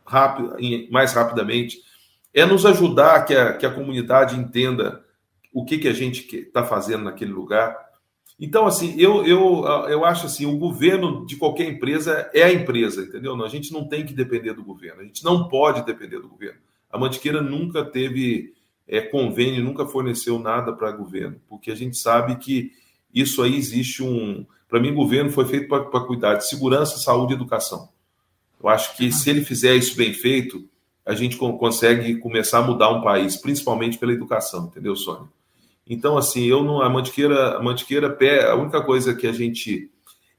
[0.04, 0.54] rápido,
[0.90, 1.78] mais rapidamente,
[2.34, 5.02] é nos ajudar que a, que a comunidade entenda
[5.54, 7.74] o que, que a gente está fazendo naquele lugar.
[8.38, 13.02] Então, assim, eu, eu, eu acho assim, o governo de qualquer empresa é a empresa,
[13.02, 13.40] entendeu?
[13.44, 16.58] A gente não tem que depender do governo, a gente não pode depender do governo.
[16.90, 18.52] A Mantiqueira nunca teve
[18.88, 22.72] é, convênio, nunca forneceu nada para o governo, porque a gente sabe que
[23.14, 27.34] isso aí existe um, para mim, o governo foi feito para cuidar de segurança, saúde
[27.34, 27.90] e educação.
[28.58, 30.66] Eu acho que se ele fizer isso bem feito,
[31.04, 35.28] a gente consegue começar a mudar um país, principalmente pela educação, entendeu, Sônia?
[35.88, 36.80] Então, assim, eu não.
[36.80, 38.16] A Mantiqueira, a Mantiqueira,
[38.50, 39.90] a única coisa que a gente.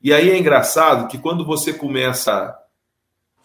[0.02, 2.58] E aí é engraçado que quando você começa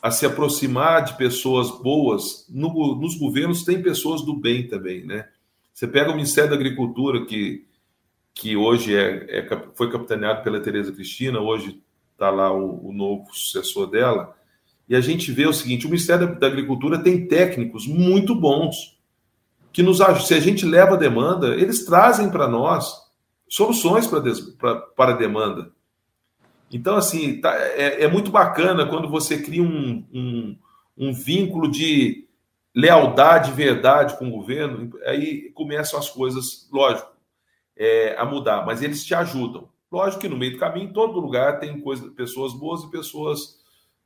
[0.01, 5.29] a se aproximar de pessoas boas, no, nos governos tem pessoas do bem também, né?
[5.75, 7.69] Você pega o Ministério da Agricultura, que
[8.39, 11.83] que hoje é, é, foi capitaneado pela Tereza Cristina, hoje
[12.13, 14.33] está lá o, o, novo sucessor dela,
[14.89, 18.97] e a gente vê o seguinte: o Ministério da Agricultura tem técnicos muito bons
[19.73, 19.99] que nos.
[20.27, 22.93] Se a gente leva a demanda, eles trazem para nós
[23.49, 25.71] soluções para para a demanda.
[26.71, 30.59] Então, assim, tá, é, é, muito bacana quando você cria um, um,
[30.97, 32.27] um vínculo de
[32.75, 37.11] lealdade, verdade com o governo, aí começam as coisas, lógico
[37.77, 39.69] é, a mudar, mas eles te ajudam.
[39.91, 43.58] Lógico que no meio do caminho, em todo lugar tem coisa, pessoas boas e pessoas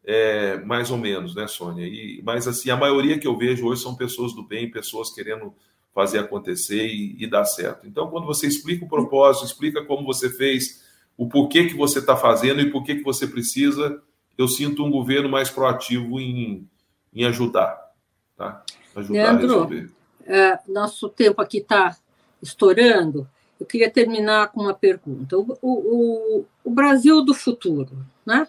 [0.04, 1.86] é, mais ou menos, né, Sônia?
[1.86, 5.54] E, mas assim, a maioria que eu vejo hoje são pessoas do bem, pessoas querendo
[5.94, 7.86] fazer acontecer e, e dar certo.
[7.86, 10.82] Então, quando você explica o propósito, explica como você fez,
[11.16, 14.02] o porquê que você está fazendo e porquê que você precisa,
[14.36, 16.66] eu sinto um governo mais proativo em,
[17.14, 17.92] em ajudar,
[18.36, 18.64] tá?
[18.96, 19.90] Ajudar Leandro, a resolver.
[20.24, 21.96] É, nosso tempo aqui está
[22.42, 23.28] estourando.
[23.60, 25.36] Eu queria terminar com uma pergunta.
[25.38, 27.90] O, o, o Brasil do futuro,
[28.26, 28.48] né?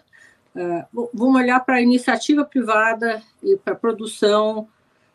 [0.54, 4.68] Uh, vamos olhar para a iniciativa privada e para a produção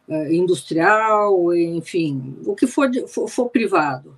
[0.07, 4.17] uh, industrial, enfim, o que for, for, for privado.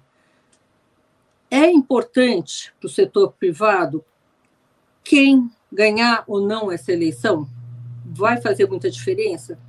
[1.50, 4.04] É importante para o setor privado
[5.04, 7.48] quem ganhar ou não essa eleição?
[8.06, 9.60] Vai fazer muita diferença?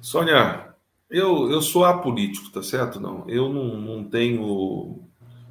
[0.00, 0.74] Sônia,
[1.10, 3.00] eu, eu sou apolítico, tá certo?
[3.00, 5.07] Não, eu não, não tenho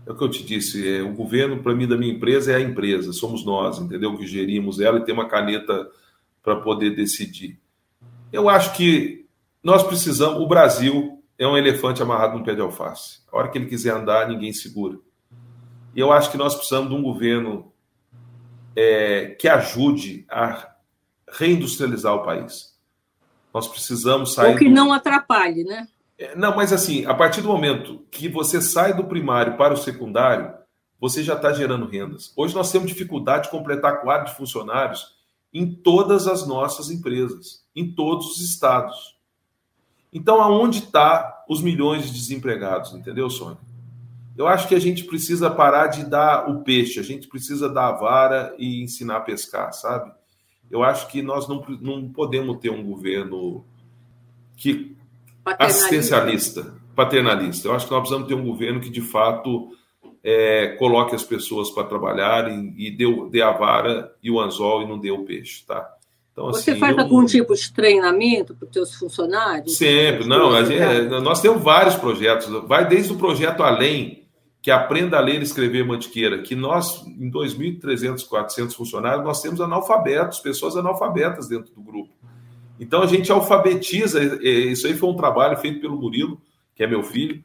[0.08, 2.56] é o que eu te disse, é, o governo, para mim, da minha empresa é
[2.56, 4.18] a empresa, somos nós, entendeu?
[4.18, 5.92] Que gerimos ela e tem uma caneta
[6.42, 7.60] para poder decidir.
[8.32, 9.28] Eu acho que
[9.62, 13.20] nós precisamos, o Brasil é um elefante amarrado num pé de alface.
[13.30, 14.98] A hora que ele quiser andar, ninguém segura.
[15.94, 17.74] E eu acho que nós precisamos de um governo
[18.78, 20.74] é, que ajude a
[21.30, 22.78] reindustrializar o país.
[23.54, 24.54] Nós precisamos sair.
[24.54, 24.72] Ou que do...
[24.72, 25.86] não atrapalhe, né?
[26.18, 29.78] É, não, mas assim, a partir do momento que você sai do primário para o
[29.78, 30.54] secundário,
[31.00, 32.34] você já está gerando rendas.
[32.36, 35.16] Hoje nós temos dificuldade de completar quadro de funcionários
[35.54, 39.16] em todas as nossas empresas, em todos os estados.
[40.12, 43.60] Então, aonde está os milhões de desempregados, entendeu, Sônia?
[44.36, 47.90] Eu acho que a gente precisa parar de dar o peixe, a gente precisa dar
[47.90, 50.12] a vara e ensinar a pescar, sabe?
[50.70, 53.64] Eu acho que nós não, não podemos ter um governo
[54.56, 54.97] que
[55.60, 56.74] assistencialista.
[56.96, 57.68] paternalista.
[57.68, 59.70] Eu acho que nós precisamos ter um governo que, de fato,
[60.24, 64.82] é, coloque as pessoas para trabalhar e, e dê, dê, a vara e o anzol
[64.82, 65.88] e não dê o peixe, tá?
[66.32, 67.04] Então, Você assim, faz eu...
[67.04, 69.76] algum tipo de treinamento para os seus funcionários?
[69.76, 70.54] Sempre, não.
[70.66, 72.48] Gente, é, nós temos vários projetos.
[72.68, 74.28] Vai desde o projeto Além,
[74.62, 79.62] que aprenda a ler e escrever Mantiqueira, que nós, em 2.300, 400 funcionários, nós temos
[79.62, 82.14] analfabetos, pessoas analfabetas dentro do grupo.
[82.80, 86.42] Então a gente alfabetiza, isso aí foi um trabalho feito pelo Murilo,
[86.76, 87.44] que é meu filho,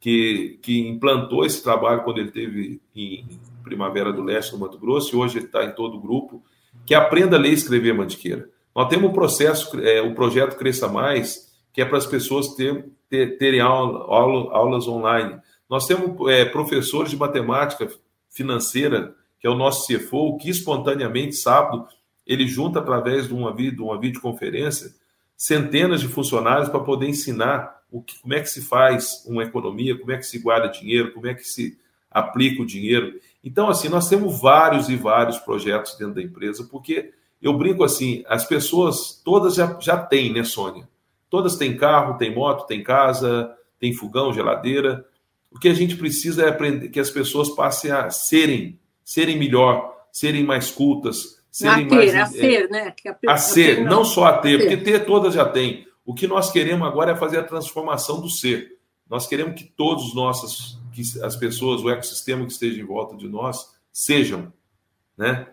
[0.00, 3.24] que, que implantou esse trabalho quando ele teve em
[3.62, 6.42] Primavera do Leste, no Mato Grosso, e hoje ele está em todo o grupo,
[6.84, 8.48] que aprenda a ler e escrever Mantiqueira.
[8.74, 12.86] Nós temos um processo, é, o projeto Cresça Mais, que é para as pessoas ter,
[13.08, 15.38] ter, terem aula, aula, aulas online.
[15.70, 17.88] Nós temos é, professores de matemática
[18.28, 21.86] financeira, que é o nosso CFO, que espontaneamente, sábado,
[22.32, 24.92] ele junta através de uma, de uma videoconferência
[25.36, 29.98] centenas de funcionários para poder ensinar o que, como é que se faz uma economia,
[29.98, 31.76] como é que se guarda dinheiro, como é que se
[32.08, 33.18] aplica o dinheiro.
[33.42, 38.22] Então, assim, nós temos vários e vários projetos dentro da empresa, porque eu brinco assim,
[38.28, 40.88] as pessoas todas já, já têm, né, Sônia?
[41.28, 45.04] Todas têm carro, têm moto, têm casa, têm fogão, geladeira.
[45.50, 49.92] O que a gente precisa é aprender que as pessoas passem a serem, serem melhor,
[50.12, 52.14] serem mais cultas, serem a ter, mais.
[52.14, 52.94] A ser, né?
[53.28, 53.90] A, a ser, não.
[53.96, 55.86] não só a ter, porque ter todas já têm.
[56.04, 58.78] O que nós queremos agora é fazer a transformação do ser.
[59.08, 63.14] Nós queremos que todos os nossos, que as pessoas, o ecossistema que esteja em volta
[63.14, 64.50] de nós, sejam,
[65.16, 65.46] né?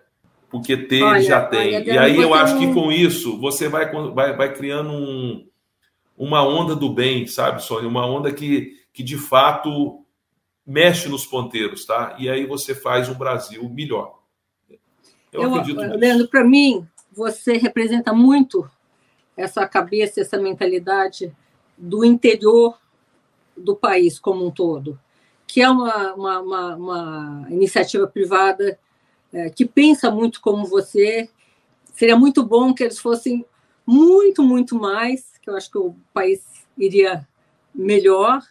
[0.50, 1.76] Porque ter olha, já tem.
[1.76, 5.48] Olha, e aí eu acho que com isso você vai, vai, vai criando um,
[6.18, 7.88] uma onda do bem, sabe, Sônia?
[7.88, 10.04] Uma onda que, que de fato
[10.66, 12.16] mexe nos ponteiros, tá?
[12.18, 14.19] E aí você faz um Brasil melhor.
[15.32, 18.70] Eu, eu acredito Leandro, para mim, você representa muito
[19.36, 21.36] essa cabeça, essa mentalidade
[21.78, 22.78] do interior
[23.56, 25.00] do país como um todo,
[25.48, 28.78] que é uma, uma, uma, uma iniciativa privada
[29.32, 31.30] é, que pensa muito como você.
[31.94, 33.46] Seria muito bom que eles fossem
[33.86, 36.42] muito, muito mais, que eu acho que o país
[36.78, 37.28] iria
[37.74, 38.42] melhor.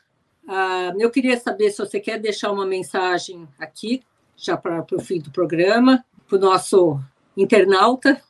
[0.47, 4.03] Ah, eu queria saber se você quer deixar uma mensagem aqui,
[4.37, 7.01] já para o fim do programa, para o nosso
[7.37, 8.21] internauta.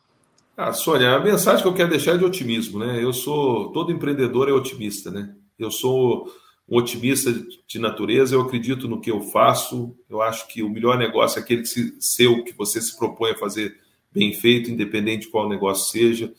[0.56, 3.02] Ah, Sônia, a mensagem que eu quero deixar é de otimismo, né?
[3.02, 5.34] Eu sou todo empreendedor é otimista, né?
[5.58, 6.32] Eu sou
[6.68, 7.32] um otimista
[7.66, 9.96] de natureza, eu acredito no que eu faço.
[10.08, 13.30] Eu acho que o melhor negócio é aquele que se, seu que você se propõe
[13.30, 13.76] a fazer
[14.12, 16.32] bem feito, independente de qual negócio seja.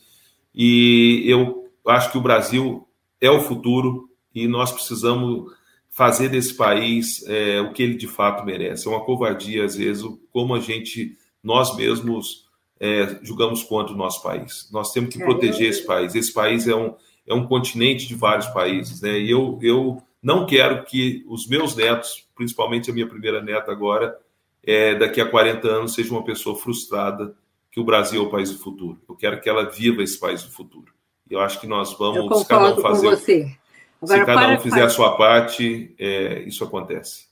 [0.53, 2.87] E eu acho que o Brasil
[3.19, 5.51] é o futuro e nós precisamos
[5.89, 8.87] fazer desse país é, o que ele de fato merece.
[8.87, 14.23] É uma covardia às vezes como a gente nós mesmos é, julgamos contra o nosso
[14.23, 14.69] país.
[14.71, 16.15] Nós temos que é, proteger esse país.
[16.15, 16.95] Esse país é um,
[17.27, 19.19] é um continente de vários países, né?
[19.19, 24.17] E eu, eu não quero que os meus netos, principalmente a minha primeira neta agora,
[24.63, 27.35] é, daqui a 40 anos, seja uma pessoa frustrada
[27.71, 28.99] que o Brasil é o país do futuro.
[29.07, 30.91] Eu quero que ela viva esse país do futuro.
[31.29, 33.09] E eu acho que nós vamos, cada um fazer.
[33.09, 33.57] Você.
[34.01, 34.85] Agora, se cada um fizer para...
[34.85, 37.28] a sua parte, é, isso acontece.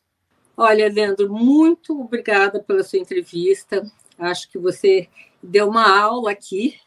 [0.57, 3.85] Olha, Leandro, muito obrigada pela sua entrevista.
[4.17, 5.07] Acho que você
[5.41, 6.79] deu uma aula aqui.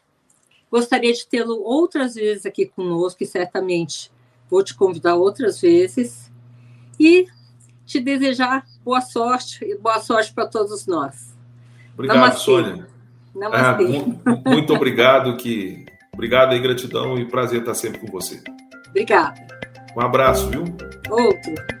[0.69, 4.11] Gostaria de tê-lo outras vezes aqui conosco, e certamente
[4.49, 6.29] vou te convidar outras vezes.
[6.99, 7.27] E
[7.85, 11.33] te desejar boa sorte e boa sorte para todos nós.
[11.93, 12.39] Obrigado, Namastê.
[12.39, 12.87] Sônia.
[13.33, 13.85] Namastê.
[14.25, 18.41] Ah, muito obrigado, que obrigado e gratidão e prazer estar sempre com você.
[18.89, 19.47] Obrigada.
[19.95, 20.63] Um abraço, viu?
[21.09, 21.80] Outro.